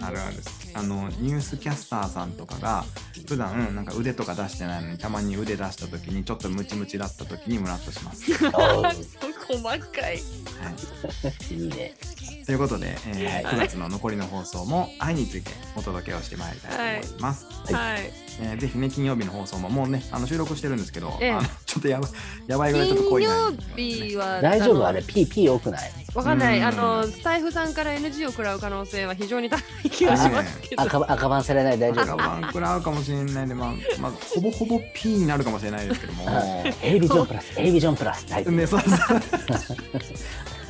[0.00, 0.72] あるあるっす。
[0.74, 2.84] あの、ニュースキャスターさんとかが、
[3.26, 8.32] 普段なんか腕とか出してないのに、たまに腕出した時に、ちょっとムチムチだった時にムラっとします。
[9.48, 9.80] 細かい。
[10.02, 10.18] はい。
[11.54, 11.94] いいね。
[12.48, 17.44] ということで、えーはい9月の残りの放送も愛についてお届けをしてまいりたいと思います。
[17.74, 18.10] はい。
[18.40, 22.08] えーぜひね、金曜日の放送ももうね、あの収録してるんですけど、ええあのちょっとやば
[22.46, 23.56] やばいぐらいちょっと濃金曜いな、ね。
[23.76, 24.74] 日は大丈夫？
[24.78, 25.90] のあれ、PP 多くない？
[26.14, 26.58] わかんない。
[26.58, 30.80] うんあのスタイフさんから NG を食らう可能性は非常に高い気がしますけど。
[30.84, 31.78] 赤赤番されない？
[31.78, 36.24] 大丈赤夫番食らうかもしれないんで、まあ、まあ、ほぼほぼ P になるかもしれないですけども。
[36.82, 38.54] A ビジョンプラス、A ビジョンプラス、大丈夫。
[38.54, 38.80] ね、そう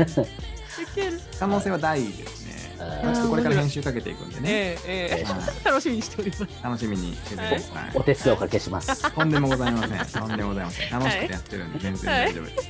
[0.09, 0.27] そう。
[0.79, 2.77] いける可能性は大ですね。
[2.81, 4.51] うんまあちょっとこれから編集かけていくんでね。
[4.51, 6.47] ええええはい楽しみにしております。
[6.63, 7.91] 楽しみにしててください。
[7.95, 9.13] お手数をおかけします。
[9.15, 10.21] とんでもございません。
[10.23, 10.91] とんでもございません。
[10.91, 12.69] 楽しくてやってるんで全然大丈夫です。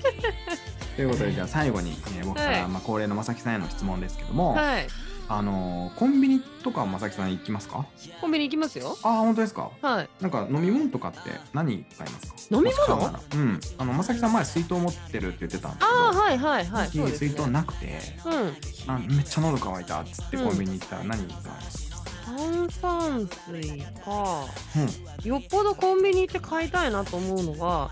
[0.97, 4.87] ということでじゃあ最後に、えー僕から、はいまあ恒例のまさきさんへの質問ですけども、はい。
[5.31, 7.87] あのーコンビニとかまさきさん行きますか？
[8.21, 8.97] コンビニ行きますよ。
[9.03, 9.71] ああ本当ですか？
[9.83, 10.09] はい。
[10.21, 11.19] なんか飲み物とかって
[11.53, 12.57] 何買いますか？
[12.57, 12.71] 飲み物？
[12.71, 13.61] もし買うならうん。
[13.79, 16.01] あのまさきさん前水筒持ってるって言ってたんですけど。
[16.01, 16.89] ああはいはいはい。
[16.89, 17.51] 最近水筒ね。
[17.51, 18.93] なくて、うん。
[18.95, 21.88] あめっちゃ喉乾いたっつってうんコンビニ行ったら何買いますか？
[22.37, 24.45] 炭酸水か。
[24.77, 25.29] うん。
[25.29, 27.91] よっぽどコンビニ行って買いたいなと思うのは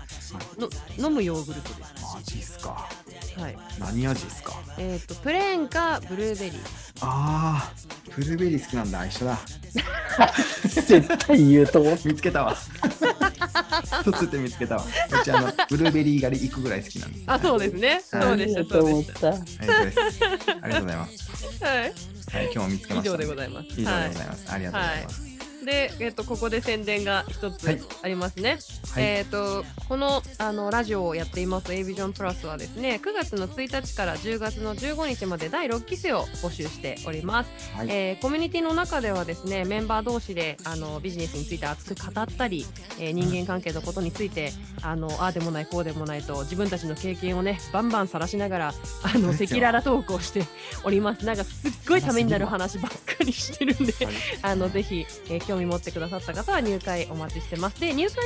[0.57, 0.69] の
[1.09, 1.93] 飲むヨーグルトです。
[2.15, 2.87] マジっすか。
[3.37, 3.57] はい。
[3.79, 4.53] 何味っすか？
[4.77, 6.59] えっ、とプレーンかブルーベリー。
[7.01, 7.73] ああ、
[8.15, 9.05] ブルーベリー好きなんだ。
[9.05, 9.39] 一緒だ。
[10.63, 12.55] 絶対言うと思っ見つけたわ。
[14.01, 14.83] 一つって見つけたわ。
[15.21, 17.23] うちあのブルーベリー狩り行くぐらい好きなんです。
[17.27, 17.89] あそうですね。
[17.89, 19.27] はいそうでしたとそうでし思った。
[19.29, 21.63] ありがとうございます。
[21.63, 22.16] はい。
[22.37, 23.11] はい、今日も見つけま以した。
[23.13, 23.81] 上でございます。
[23.81, 24.51] 以上はいでございます。
[24.51, 25.26] ありがとうございます。
[25.67, 28.57] で、えっとここで宣伝が一つはいありますね。
[28.93, 37.51] はいえっとこのあのラジオをやっています A ビジョンプラスはですね9月の1日から10月の15日まで第6期生を募集しております。
[37.75, 37.87] はい。
[37.89, 42.65] えーコミュニティの中ではですねメンバー同士であのビジネスについて熱く語ったり、
[42.99, 50.43] えー人間関係のことについてあのああでもないこうでもないと自分たちの経験をねバンバン晒しながらあの赤裸々トークをして
[50.85, 57.79] おりますなんかすっごいためになる話ばっかりしてるんではいあのぜひ、えー興味持ってくださった方は入会お待ちしてます。
[57.79, 58.19] で入会す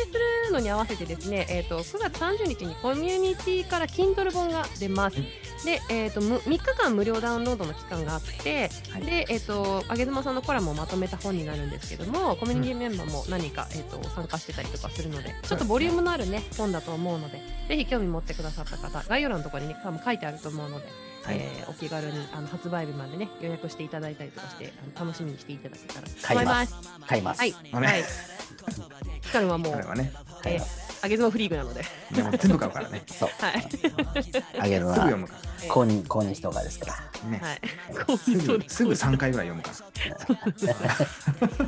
[0.48, 5.18] るのに合わせてですね、えー、と9月30日にコミュニティから Kindle 本が出ます。
[5.66, 9.04] で、えー、とむ3日間無料ダウンロードの期間があって、はい。
[9.04, 20.88] で、えっ、と、あげずまさんのコラムをまとめた本になるんですけども、コミュニティメンバーも何か、えっ、と、参加してたりとかするので、ちょっとボリュームのあるね、本だと思うので、ぜひ興味持ってくださった方、概要欄のところにね、多分書いてあると思うので、
[21.24, 27.08] はいえーお気軽にあの発売日までね、予約していただいたりとかして、あの楽しみにしていただけたらと買いま思いますす。
[27.08, 27.40] 買います。
[27.40, 27.52] はい。
[27.72, 28.04] はい。
[29.22, 30.12] ヒカルはもうね。
[30.44, 31.00] 買います。
[31.04, 31.84] あげずのフリークなので。
[32.12, 33.04] でも全部買うからね。
[33.10, 33.30] そう。
[33.40, 33.70] はい。
[34.60, 35.36] あげるのはすぐ読むか
[35.70, 36.94] 公認、公認人がですから。
[37.24, 37.30] ら。
[37.30, 37.40] ね。
[37.42, 37.62] はい。
[38.18, 41.68] すぐすぐ3回ぐらい読むから。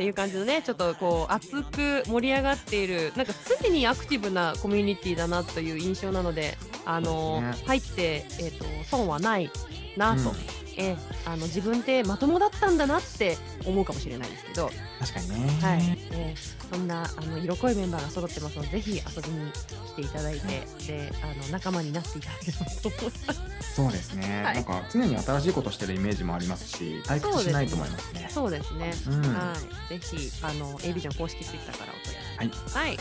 [0.00, 6.56] っていう感じのね、ちょっとこう熱く盛り上がっている、なんか常にアクティブなコミュニティだなという印象なので、
[6.86, 7.54] あのね。
[7.66, 9.50] 入ってえっ、と損はない
[9.98, 13.36] なと、うんえあの自分ってまともだったんだなって
[13.66, 14.70] 思うかもしれないですけど、
[15.00, 15.60] 確かにね。
[15.60, 20.46] はい、えーそんなあの色濃いメンバーが揃ってますので、ぜひ遊びに来ていただいて、
[20.86, 23.74] であの仲間になっていただければと思います。
[23.74, 24.42] そうですね。
[24.44, 28.28] はいなんか常に新しいことしてるイメージもありますし、退屈しないと思いますね。
[28.30, 28.92] そうですね。
[29.08, 29.54] うんは
[29.90, 32.70] い、ぜひあの A ビジョン公式ツイッターからお問い合わはい。
[32.70, 32.78] せ。
[32.78, 32.98] はい。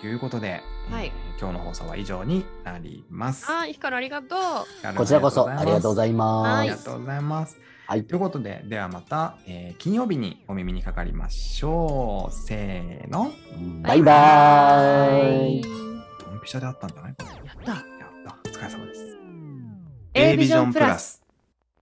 [0.00, 3.44] ということで、はいえー今日の放送は以上になります。
[3.46, 4.96] はい、ヒカルありがとう。
[4.96, 6.64] こちらこそありがとうございあます。
[6.64, 7.60] りがとうございます。
[7.86, 12.32] はいということで、ではまた、えー金曜日にお耳にかかりましょう。
[12.34, 13.30] せーの。
[13.82, 15.62] バイバーイ。
[15.62, 17.14] ドンピシャであったんじゃない？
[17.44, 17.70] やった。
[17.70, 17.82] やっ
[18.26, 18.36] た。
[18.50, 19.16] お疲れ様です。
[20.14, 21.17] A ビジョンプラス